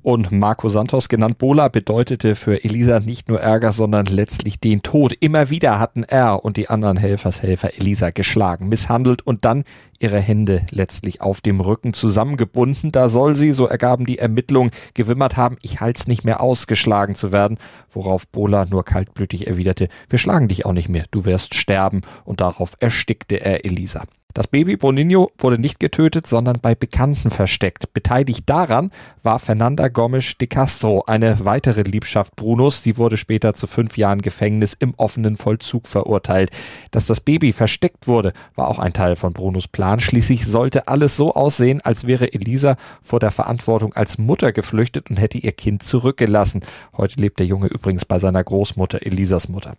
[0.00, 5.12] Und Marco Santos, genannt Bola, bedeutete für Elisa nicht nur Ärger, sondern letztlich den Tod.
[5.18, 9.64] Immer wieder hatten er und die anderen Helfershelfer Elisa geschlagen, misshandelt und dann
[9.98, 12.92] ihre Hände letztlich auf dem Rücken zusammengebunden.
[12.92, 17.32] Da soll sie, so ergaben die Ermittlungen, gewimmert haben, ich halt's nicht mehr ausgeschlagen zu
[17.32, 17.58] werden,
[17.90, 22.02] worauf Bola nur kaltblütig erwiderte, wir schlagen dich auch nicht mehr, du wirst sterben.
[22.24, 24.04] Und darauf erstickte er Elisa.
[24.34, 27.94] Das Baby Boninho wurde nicht getötet, sondern bei Bekannten versteckt.
[27.94, 28.90] Beteiligt daran
[29.22, 32.82] war Fernanda Gomes de Castro, eine weitere Liebschaft Brunos.
[32.82, 36.50] Sie wurde später zu fünf Jahren Gefängnis im offenen Vollzug verurteilt.
[36.90, 39.98] Dass das Baby versteckt wurde, war auch ein Teil von Brunos Plan.
[39.98, 45.16] Schließlich sollte alles so aussehen, als wäre Elisa vor der Verantwortung als Mutter geflüchtet und
[45.16, 46.60] hätte ihr Kind zurückgelassen.
[46.96, 49.74] Heute lebt der Junge übrigens bei seiner Großmutter, Elisas Mutter.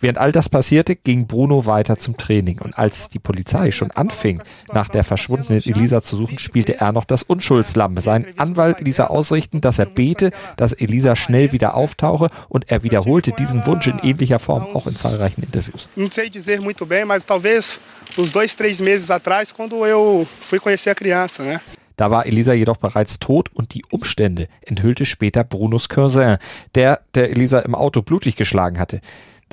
[0.00, 4.42] Während all das passierte, ging Bruno weiter zum Training und als die Polizei schon anfing,
[4.72, 7.98] nach der verschwundenen Elisa zu suchen, spielte er noch das Unschuldslamm.
[7.98, 12.82] Sein Anwalt ließ er ausrichten, dass er bete, dass Elisa schnell wieder auftauche und er
[12.82, 15.88] wiederholte diesen Wunsch in ähnlicher Form auch in zahlreichen Interviews.
[15.96, 17.80] Não sei dizer muito bem, mas talvez
[18.16, 21.60] uns dois, três meses atrás, quando eu fui conhecer a criança, né?
[21.96, 26.38] Da war Elisa jedoch bereits tot und die Umstände enthüllte später Brunos Cousin,
[26.74, 29.00] der der Elisa im Auto blutig geschlagen hatte.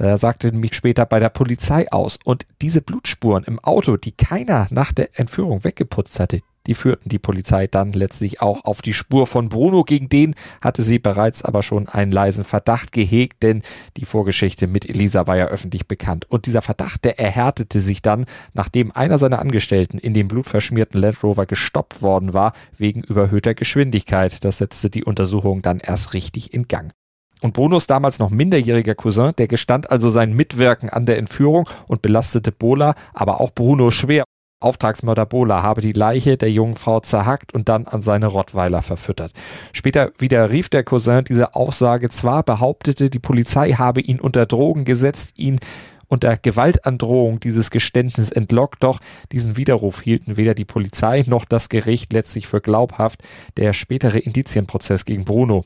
[0.02, 2.18] Da sagte mich später bei der Polizei aus.
[2.24, 7.20] Und diese Blutspuren im Auto, die keiner nach der Entführung weggeputzt hatte, Die führten die
[7.20, 9.84] Polizei dann letztlich auch auf die Spur von Bruno.
[9.84, 13.64] Gegen den hatte sie bereits aber schon einen leisen Verdacht gehegt, denn
[13.98, 16.30] die Vorgeschichte mit Elisa war ja öffentlich bekannt.
[16.30, 21.24] Und dieser Verdacht, der erhärtete sich dann, nachdem einer seiner Angestellten in dem blutverschmierten Land
[21.24, 24.44] Rover gestoppt worden war, wegen überhöhter Geschwindigkeit.
[24.44, 26.92] Das setzte die Untersuchung dann erst richtig in Gang.
[27.42, 32.02] Und Brunos damals noch minderjähriger Cousin, der gestand also sein Mitwirken an der Entführung und
[32.02, 34.24] belastete Bola, aber auch Bruno schwer.
[34.62, 39.32] Auftragsmörder Bola habe die Leiche der jungen Frau zerhackt und dann an seine Rottweiler verfüttert.
[39.74, 45.34] Später widerrief der Cousin diese Aussage zwar, behauptete, die Polizei habe ihn unter Drogen gesetzt,
[45.36, 45.60] ihn
[46.08, 49.00] unter Gewaltandrohung dieses Geständnis entlockt, doch
[49.32, 53.24] diesen Widerruf hielten weder die Polizei noch das Gericht letztlich für glaubhaft.
[53.58, 55.64] Der spätere Indizienprozess gegen Bruno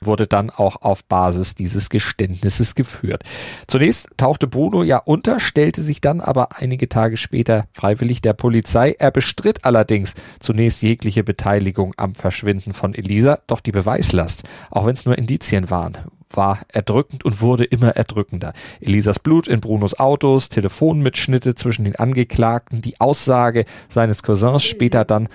[0.00, 3.24] wurde dann auch auf Basis dieses Geständnisses geführt.
[3.66, 8.94] Zunächst tauchte Bruno ja unter, stellte sich dann aber einige Tage später freiwillig der Polizei.
[8.98, 14.94] Er bestritt allerdings zunächst jegliche Beteiligung am Verschwinden von Elisa, doch die Beweislast, auch wenn
[14.94, 15.98] es nur Indizien waren,
[16.30, 18.52] war erdrückend und wurde immer erdrückender.
[18.80, 25.28] Elisas Blut in Brunos Autos, Telefonmitschnitte zwischen den Angeklagten, die Aussage seines Cousins später dann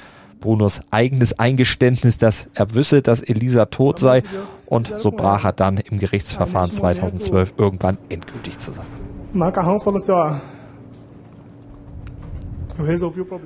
[0.43, 4.23] Brunos eigenes Eingeständnis, dass er wisse, dass Elisa tot sei.
[4.65, 8.89] Und so brach er dann im Gerichtsverfahren 2012 irgendwann endgültig zusammen.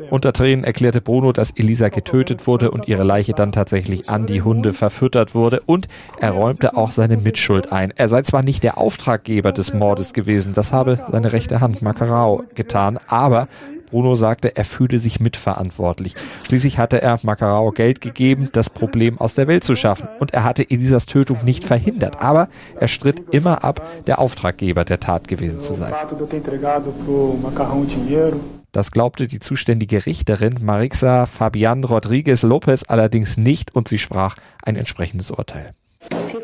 [0.09, 4.41] Unter Tränen erklärte Bruno, dass Elisa getötet wurde und ihre Leiche dann tatsächlich an die
[4.41, 5.87] Hunde verfüttert wurde und
[6.19, 7.91] er räumte auch seine Mitschuld ein.
[7.95, 12.43] Er sei zwar nicht der Auftraggeber des Mordes gewesen, das habe seine rechte Hand Makarao
[12.55, 13.49] getan, aber
[13.89, 16.13] Bruno sagte, er fühle sich mitverantwortlich.
[16.45, 20.07] Schließlich hatte er Macarao Geld gegeben, das Problem aus der Welt zu schaffen.
[20.19, 22.21] Und er hatte Elisas Tötung nicht verhindert.
[22.21, 25.93] Aber er stritt immer ab, der Auftraggeber der Tat gewesen zu sein.
[28.73, 34.75] Das glaubte die zuständige Richterin Marixa Fabian Rodriguez Lopez allerdings nicht und sie sprach ein
[34.75, 35.71] entsprechendes Urteil.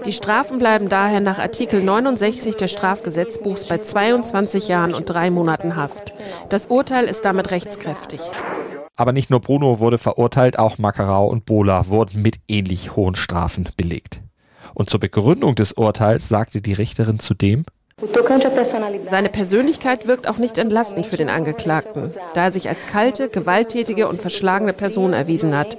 [0.06, 5.78] Die Strafen bleiben daher nach Artikel 69 des Strafgesetzbuchs bei 22 Jahren und drei Monaten
[5.78, 6.14] Haft.
[6.50, 8.20] Das Urteil ist damit rechtskräftig.
[8.96, 13.70] Aber nicht nur Bruno wurde verurteilt, auch Makarau und Bola wurden mit ähnlich hohen Strafen
[13.78, 14.22] belegt.
[14.74, 17.66] Und zur Begründung des Urteils sagte die Richterin zudem,
[19.10, 24.08] seine Persönlichkeit wirkt auch nicht entlastend für den Angeklagten, da er sich als kalte, gewalttätige
[24.08, 25.78] und verschlagene Person erwiesen hat.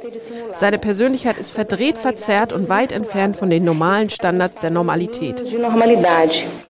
[0.55, 5.45] Seine Persönlichkeit ist verdreht, verzerrt und weit entfernt von den normalen Standards der Normalität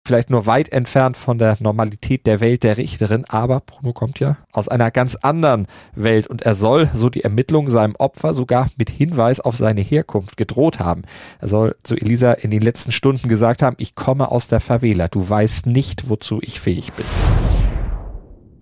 [0.07, 4.37] vielleicht nur weit entfernt von der Normalität der Welt der Richterin, aber Bruno kommt ja
[4.53, 8.91] aus einer ganz anderen Welt und er soll, so die Ermittlung, seinem Opfer sogar mit
[8.91, 11.03] Hinweis auf seine Herkunft gedroht haben.
[11.41, 15.09] Er soll zu Elisa in den letzten Stunden gesagt haben, ich komme aus der Favela,
[15.09, 17.07] du weißt nicht, wozu ich fähig bin.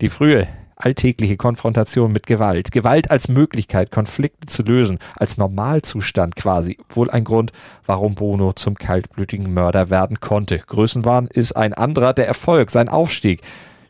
[0.01, 0.47] Die frühe
[0.85, 2.73] alltägliche Konfrontation mit Gewalt.
[2.73, 6.79] Gewalt als Möglichkeit, Konflikte zu lösen, als Normalzustand quasi.
[6.89, 7.53] Wohl ein Grund,
[7.87, 10.59] warum Bruno zum kaltblütigen Mörder werden konnte.
[10.59, 13.41] Größenwahn ist ein anderer, der Erfolg, sein Aufstieg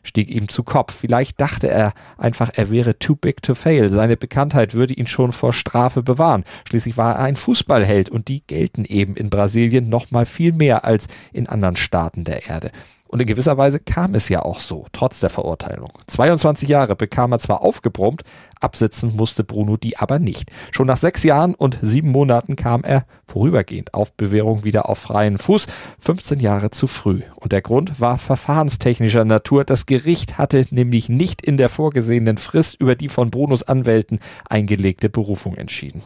[0.03, 0.93] stieg ihm zu Kopf.
[0.93, 3.89] Vielleicht dachte er einfach, er wäre too big to fail.
[3.89, 6.43] Seine Bekanntheit würde ihn schon vor Strafe bewahren.
[6.67, 10.85] Schließlich war er ein Fußballheld und die gelten eben in Brasilien noch mal viel mehr
[10.85, 12.71] als in anderen Staaten der Erde.
[13.13, 15.91] Und in gewisser Weise kam es ja auch so, trotz der Verurteilung.
[16.07, 18.23] 22 Jahre bekam er zwar aufgebrummt,
[18.59, 20.51] absitzen musste Bruno die aber nicht.
[20.71, 25.37] Schon nach sechs Jahren und sieben Monaten kam er vorübergehend auf Bewährung wieder auf freien
[25.37, 25.67] Fuß,
[25.99, 27.21] 15 Jahre zu früh.
[27.35, 29.63] Und der Grund war verfahrenstechnischer Natur.
[29.63, 35.09] Das Gericht hatte nämlich nicht in der vorgesehenen Frist über die von Brunos Anwälten eingelegte
[35.09, 36.01] Berufung entschieden.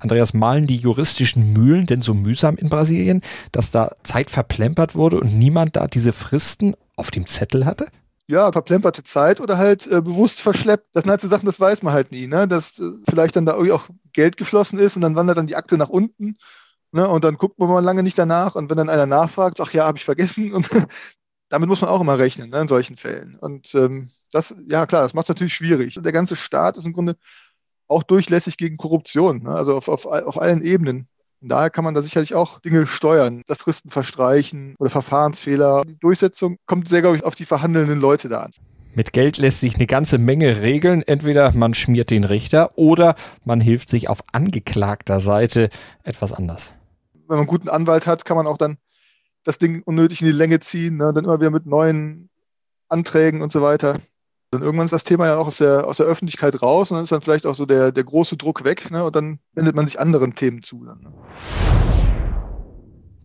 [0.00, 3.20] Andreas, malen die juristischen Mühlen denn so mühsam in Brasilien,
[3.52, 7.86] dass da Zeit verplempert wurde und niemand da diese Fristen auf dem Zettel hatte?
[8.30, 10.86] ja, verplemperte Zeit oder halt äh, bewusst verschleppt.
[10.92, 12.46] Das sind halt so Sachen, das weiß man halt nie, ne?
[12.46, 15.56] Dass äh, vielleicht dann da irgendwie auch Geld geflossen ist und dann wandert dann die
[15.56, 16.36] Akte nach unten.
[16.92, 17.08] Ne?
[17.08, 19.84] Und dann guckt man mal lange nicht danach und wenn dann einer nachfragt, ach ja,
[19.84, 20.52] habe ich vergessen.
[20.52, 20.68] Und
[21.48, 23.36] damit muss man auch immer rechnen, ne, in solchen Fällen.
[23.40, 25.98] Und ähm, das, ja klar, das macht es natürlich schwierig.
[26.00, 27.16] Der ganze Staat ist im Grunde
[27.90, 29.50] auch durchlässig gegen Korruption, ne?
[29.50, 31.08] also auf, auf, auf allen Ebenen.
[31.42, 35.82] Und daher kann man da sicherlich auch Dinge steuern, das Fristen verstreichen oder Verfahrensfehler.
[35.86, 38.52] Die Durchsetzung kommt sehr, glaube ich, auf die verhandelnden Leute da an.
[38.94, 41.02] Mit Geld lässt sich eine ganze Menge regeln.
[41.02, 43.14] Entweder man schmiert den Richter oder
[43.44, 45.70] man hilft sich auf angeklagter Seite
[46.02, 46.72] etwas anders.
[47.12, 48.76] Wenn man einen guten Anwalt hat, kann man auch dann
[49.44, 51.12] das Ding unnötig in die Länge ziehen, ne?
[51.14, 52.28] dann immer wieder mit neuen
[52.88, 54.00] Anträgen und so weiter.
[54.52, 57.04] Dann irgendwann ist das Thema ja auch aus der, aus der Öffentlichkeit raus und dann
[57.04, 59.04] ist dann vielleicht auch so der, der große Druck weg ne?
[59.04, 60.84] und dann wendet man sich anderen Themen zu.
[60.84, 61.12] Dann, ne?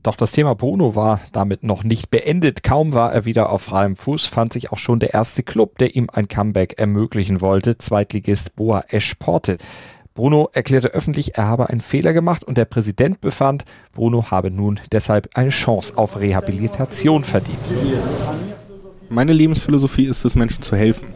[0.03, 2.61] Doch das Thema Bruno war damit noch nicht beendet.
[2.61, 5.95] Kaum war er wieder auf freiem Fuß, fand sich auch schon der erste Club, der
[5.95, 9.57] ihm ein Comeback ermöglichen wollte, Zweitligist Boa Eschporte.
[10.13, 14.79] Bruno erklärte öffentlich, er habe einen Fehler gemacht und der Präsident befand, Bruno habe nun
[14.91, 17.57] deshalb eine Chance auf Rehabilitation verdient.
[19.09, 21.13] Meine Lebensphilosophie ist es, Menschen zu helfen.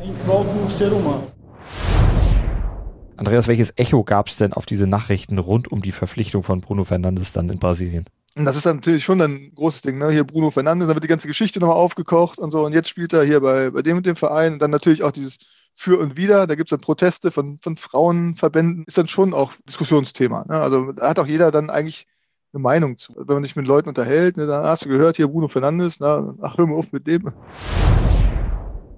[3.18, 6.84] Andreas, welches Echo gab es denn auf diese Nachrichten rund um die Verpflichtung von Bruno
[6.84, 8.06] Fernandes dann in Brasilien?
[8.36, 10.10] Das ist dann natürlich schon ein großes Ding, ne?
[10.12, 12.66] Hier Bruno Fernandes, da wird die ganze Geschichte nochmal aufgekocht und so.
[12.66, 14.54] Und jetzt spielt er hier bei, bei dem und dem Verein.
[14.54, 15.38] Und dann natürlich auch dieses
[15.76, 16.48] Für und Wider.
[16.48, 18.86] Da gibt es dann Proteste von, von Frauenverbänden.
[18.86, 20.46] Ist dann schon auch Diskussionsthema.
[20.48, 20.62] Ne?
[20.62, 22.06] Also da hat auch jeder dann eigentlich
[22.54, 23.14] eine Meinung zu.
[23.16, 26.36] Wenn man sich mit Leuten unterhält, ne, dann hast du gehört, hier Bruno Fernandes, na,
[26.42, 27.32] ach, hör mal auf mit dem.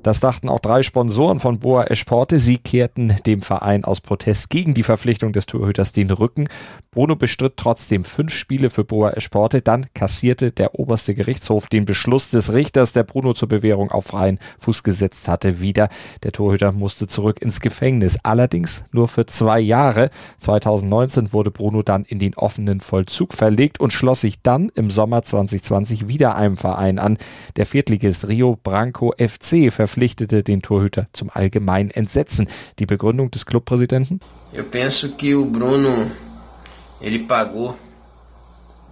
[0.04, 2.40] Das dachten auch drei Sponsoren von Boa Esporte.
[2.40, 6.50] Sie kehrten dem Verein aus Protest gegen die Verpflichtung des Torhüters den Rücken.
[6.90, 9.62] Bruno bestritt trotzdem fünf Spiele für Boa Esporte.
[9.62, 14.40] Dann kassierte der oberste Gerichtshof den Beschluss des Richters, der Bruno zur Bewährung auf freien
[14.60, 15.88] Fuß gesetzt hatte, wieder.
[16.24, 18.18] Der Torhüter musste zurück ins Gefängnis.
[18.24, 20.10] Allerdings nur für zwei Jahre.
[20.38, 25.22] 2019 wurde Bruno dann in den offenen Vollzug verlegt und schloss sich dann im Sommer
[25.22, 27.20] 2020 wieder einem Verein an.
[27.56, 32.48] Der Viertligist Rio Branco FC verpflichtete den Torhüter zum allgemeinen Entsetzen.
[32.80, 34.20] Die Begründung des Clubpräsidenten?
[34.54, 36.12] Eu penso que o Bruno
[37.00, 37.78] ele pagou,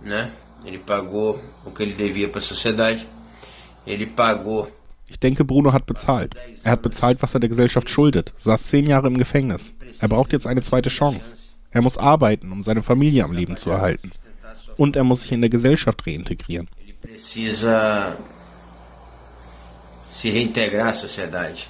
[0.02, 0.32] né?
[0.66, 3.08] Ele pagou o que ele devia para a sociedade.
[3.86, 4.68] Ele pagou
[5.10, 6.36] ich denke, Bruno hat bezahlt.
[6.64, 9.74] Er hat bezahlt, was er der Gesellschaft schuldet, saß zehn Jahre im Gefängnis.
[10.00, 11.34] Er braucht jetzt eine zweite Chance.
[11.72, 14.12] Er muss arbeiten, um seine Familie am Leben zu erhalten.
[14.78, 16.68] Und er muss sich in der Gesellschaft reintegrieren.
[20.20, 21.70] Se reintegrar à sociedade.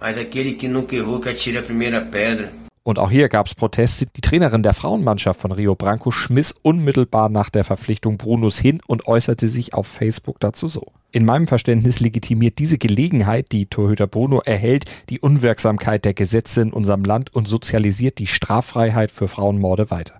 [0.00, 2.48] Mas aquele que nunca errou que atire a primeira pedra.
[2.82, 4.06] Und auch hier gab es Proteste.
[4.14, 9.06] Die Trainerin der Frauenmannschaft von Rio Branco schmiss unmittelbar nach der Verpflichtung Brunos hin und
[9.06, 10.92] äußerte sich auf Facebook dazu so.
[11.10, 16.72] In meinem Verständnis legitimiert diese Gelegenheit, die Torhüter Bruno erhält, die Unwirksamkeit der Gesetze in
[16.72, 20.18] unserem Land und sozialisiert die Straffreiheit für Frauenmorde weiter.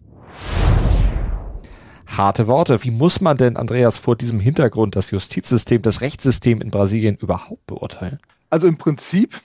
[2.17, 2.83] Harte Worte.
[2.85, 7.67] Wie muss man denn, Andreas, vor diesem Hintergrund das Justizsystem, das Rechtssystem in Brasilien überhaupt
[7.67, 8.19] beurteilen?
[8.51, 9.41] Also im Prinzip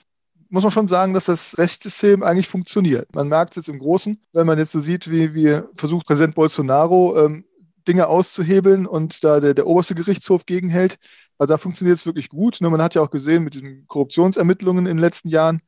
[0.48, 3.14] muss man schon sagen, dass das Rechtssystem eigentlich funktioniert.
[3.14, 6.34] Man merkt es jetzt im Großen, wenn man jetzt so sieht, wie, wie versucht Präsident
[6.34, 7.44] Bolsonaro ähm,
[7.86, 10.98] Dinge auszuhebeln und da der, der oberste Gerichtshof gegenhält.
[11.38, 12.58] Also da funktioniert es wirklich gut.
[12.60, 15.62] Nur man hat ja auch gesehen mit diesen Korruptionsermittlungen in den letzten Jahren,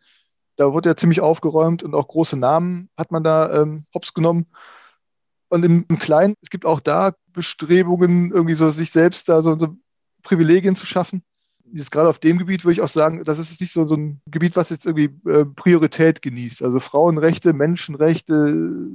[0.56, 4.46] da wurde ja ziemlich aufgeräumt und auch große Namen hat man da ähm, hops genommen.
[5.52, 9.58] Und im, im Kleinen, es gibt auch da Bestrebungen, irgendwie so sich selbst da so,
[9.58, 9.76] so
[10.22, 11.22] Privilegien zu schaffen.
[11.70, 14.22] Jetzt gerade auf dem Gebiet würde ich auch sagen, das ist nicht so, so ein
[14.30, 16.62] Gebiet, was jetzt irgendwie äh, Priorität genießt.
[16.62, 18.88] Also Frauenrechte, Menschenrechte,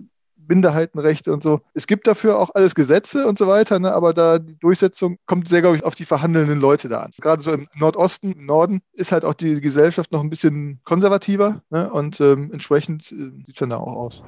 [0.48, 1.62] Minderheitenrechte und so.
[1.76, 3.94] Es gibt dafür auch alles Gesetze und so weiter, ne?
[3.94, 7.12] aber da die Durchsetzung kommt sehr, glaube ich, auf die verhandelnden Leute da an.
[7.22, 11.62] Gerade so im Nordosten, im Norden ist halt auch die Gesellschaft noch ein bisschen konservativer
[11.70, 11.92] ne?
[11.92, 14.24] und ähm, entsprechend äh, sieht es dann da auch aus.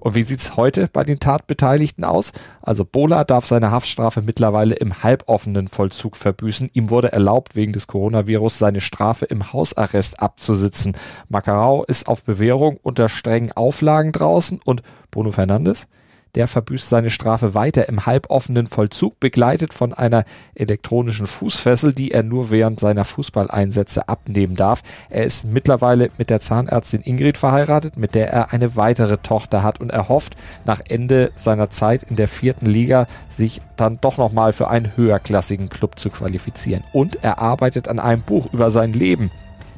[0.00, 2.32] Und wie sieht's heute bei den Tatbeteiligten aus?
[2.62, 6.70] Also Bola darf seine Haftstrafe mittlerweile im halboffenen Vollzug verbüßen.
[6.72, 10.96] Ihm wurde erlaubt, wegen des Coronavirus seine Strafe im Hausarrest abzusitzen.
[11.28, 15.88] Macarao ist auf Bewährung unter strengen Auflagen draußen und Bruno Fernandes?
[16.36, 20.24] Der verbüßt seine Strafe weiter im halboffenen Vollzug, begleitet von einer
[20.54, 24.82] elektronischen Fußfessel, die er nur während seiner Fußballeinsätze abnehmen darf.
[25.08, 29.80] Er ist mittlerweile mit der Zahnärztin Ingrid verheiratet, mit der er eine weitere Tochter hat
[29.80, 34.52] und er hofft, nach Ende seiner Zeit in der vierten Liga sich dann doch nochmal
[34.52, 36.84] für einen höherklassigen Club zu qualifizieren.
[36.92, 39.30] Und er arbeitet an einem Buch über sein Leben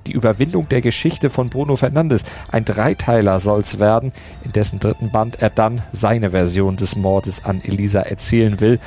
[0.09, 2.25] die Überwindung der Geschichte von Bruno Fernandes.
[2.51, 7.61] Ein Dreiteiler soll's werden, in dessen dritten Band er dann seine Version des Mordes an
[7.63, 8.81] Elisa erzählen will.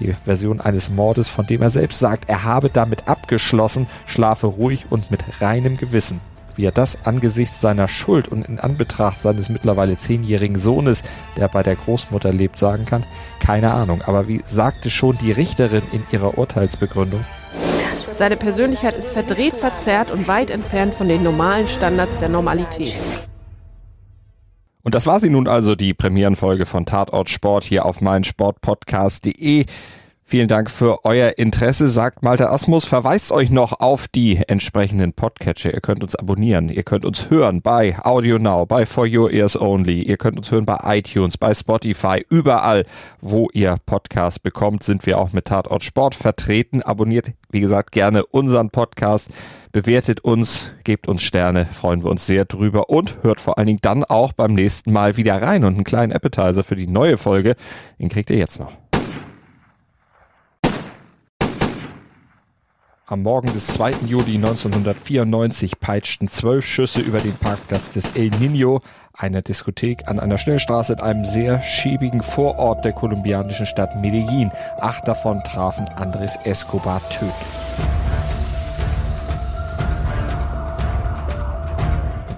[0.00, 4.86] Die Version eines Mordes, von dem er selbst sagt, er habe damit abgeschlossen, schlafe ruhig
[4.90, 6.20] und mit reinem Gewissen.
[6.54, 11.02] Wie er das angesichts seiner Schuld und in Anbetracht seines mittlerweile zehnjährigen Sohnes,
[11.36, 13.04] der bei der Großmutter lebt, sagen kann,
[13.40, 14.02] keine Ahnung.
[14.02, 17.24] Aber wie sagte schon die Richterin in ihrer Urteilsbegründung,
[18.18, 23.00] seine Persönlichkeit ist verdreht, verzerrt und weit entfernt von den normalen Standards der Normalität.
[24.82, 29.66] Und das war sie nun also, die Premierenfolge von Tatort Sport hier auf meinsportpodcast.de.
[30.30, 32.84] Vielen Dank für euer Interesse, sagt Malte Asmus.
[32.84, 35.72] Verweist euch noch auf die entsprechenden Podcatcher.
[35.72, 36.68] Ihr könnt uns abonnieren.
[36.68, 40.02] Ihr könnt uns hören bei Audio Now, bei For Your Ears Only.
[40.02, 42.26] Ihr könnt uns hören bei iTunes, bei Spotify.
[42.28, 42.84] Überall,
[43.22, 46.82] wo ihr Podcasts bekommt, sind wir auch mit Tatort Sport vertreten.
[46.82, 49.30] Abonniert, wie gesagt, gerne unseren Podcast.
[49.72, 53.80] Bewertet uns, gebt uns Sterne, freuen wir uns sehr drüber und hört vor allen Dingen
[53.80, 55.64] dann auch beim nächsten Mal wieder rein.
[55.64, 57.56] Und einen kleinen Appetizer für die neue Folge,
[57.98, 58.87] den kriegt ihr jetzt noch.
[63.10, 64.04] Am Morgen des 2.
[64.04, 68.82] Juli 1994 peitschten zwölf Schüsse über den Parkplatz des El Nino,
[69.14, 74.52] einer Diskothek an einer Schnellstraße in einem sehr schäbigen Vorort der kolumbianischen Stadt Medellin.
[74.78, 77.32] Acht davon trafen Andres Escobar tödlich.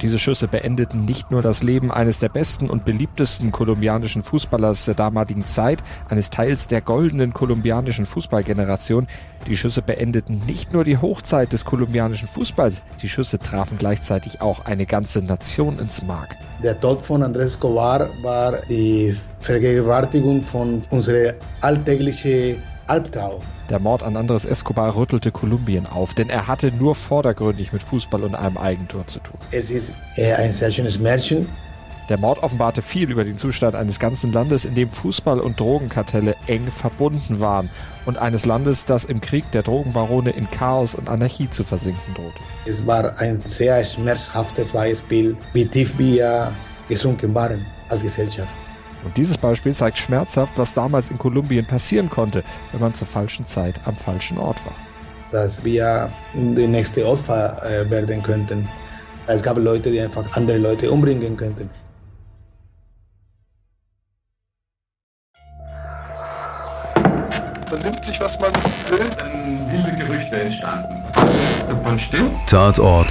[0.03, 4.95] Diese Schüsse beendeten nicht nur das Leben eines der besten und beliebtesten kolumbianischen Fußballers der
[4.95, 9.07] damaligen Zeit, eines Teils der goldenen kolumbianischen Fußballgeneration.
[9.47, 14.65] Die Schüsse beendeten nicht nur die Hochzeit des kolumbianischen Fußballs, die Schüsse trafen gleichzeitig auch
[14.65, 16.35] eine ganze Nation ins Mark.
[16.63, 23.41] Der Tod von Andrés Escobar war die Vergegenwärtigung von unserer alltäglichen Albtraum.
[23.69, 28.25] Der Mord an Andres Escobar rüttelte Kolumbien auf, denn er hatte nur vordergründig mit Fußball
[28.25, 29.39] und einem Eigentor zu tun.
[29.53, 31.49] Es ist äh, ein sehr schönes Märchen.
[32.09, 36.35] Der Mord offenbarte viel über den Zustand eines ganzen Landes, in dem Fußball und Drogenkartelle
[36.49, 37.71] eng verbunden waren
[38.07, 42.41] und eines Landes, das im Krieg der Drogenbarone in Chaos und Anarchie zu versinken drohte.
[42.67, 46.53] Es war ein sehr schmerzhaftes Beispiel, wie tief wir
[46.89, 48.51] gesunken waren als Gesellschaft.
[49.05, 52.43] Und dieses Beispiel zeigt schmerzhaft, was damals in Kolumbien passieren konnte,
[52.73, 54.75] wenn man zur falschen Zeit am falschen Ort war.
[55.33, 58.69] Dass wir die nächste Opfer äh, werden könnten.
[59.27, 61.71] Es gab Leute, die einfach andere Leute umbringen könnten.
[67.71, 69.11] Man nimmt sich, was man will.
[69.17, 71.05] Dann wilde Gerüchte entstanden.
[71.15, 72.37] Was davon stimmt?
[72.49, 73.09] Tatort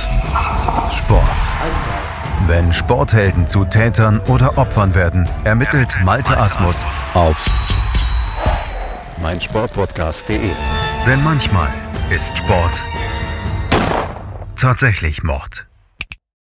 [0.92, 2.09] Sport.
[2.48, 7.46] Wenn Sporthelden zu Tätern oder Opfern werden, ermittelt Malte Asmus auf
[9.22, 10.52] meinsportpodcast.de.
[11.06, 11.70] Denn manchmal
[12.10, 12.82] ist Sport
[14.56, 15.69] tatsächlich Mord.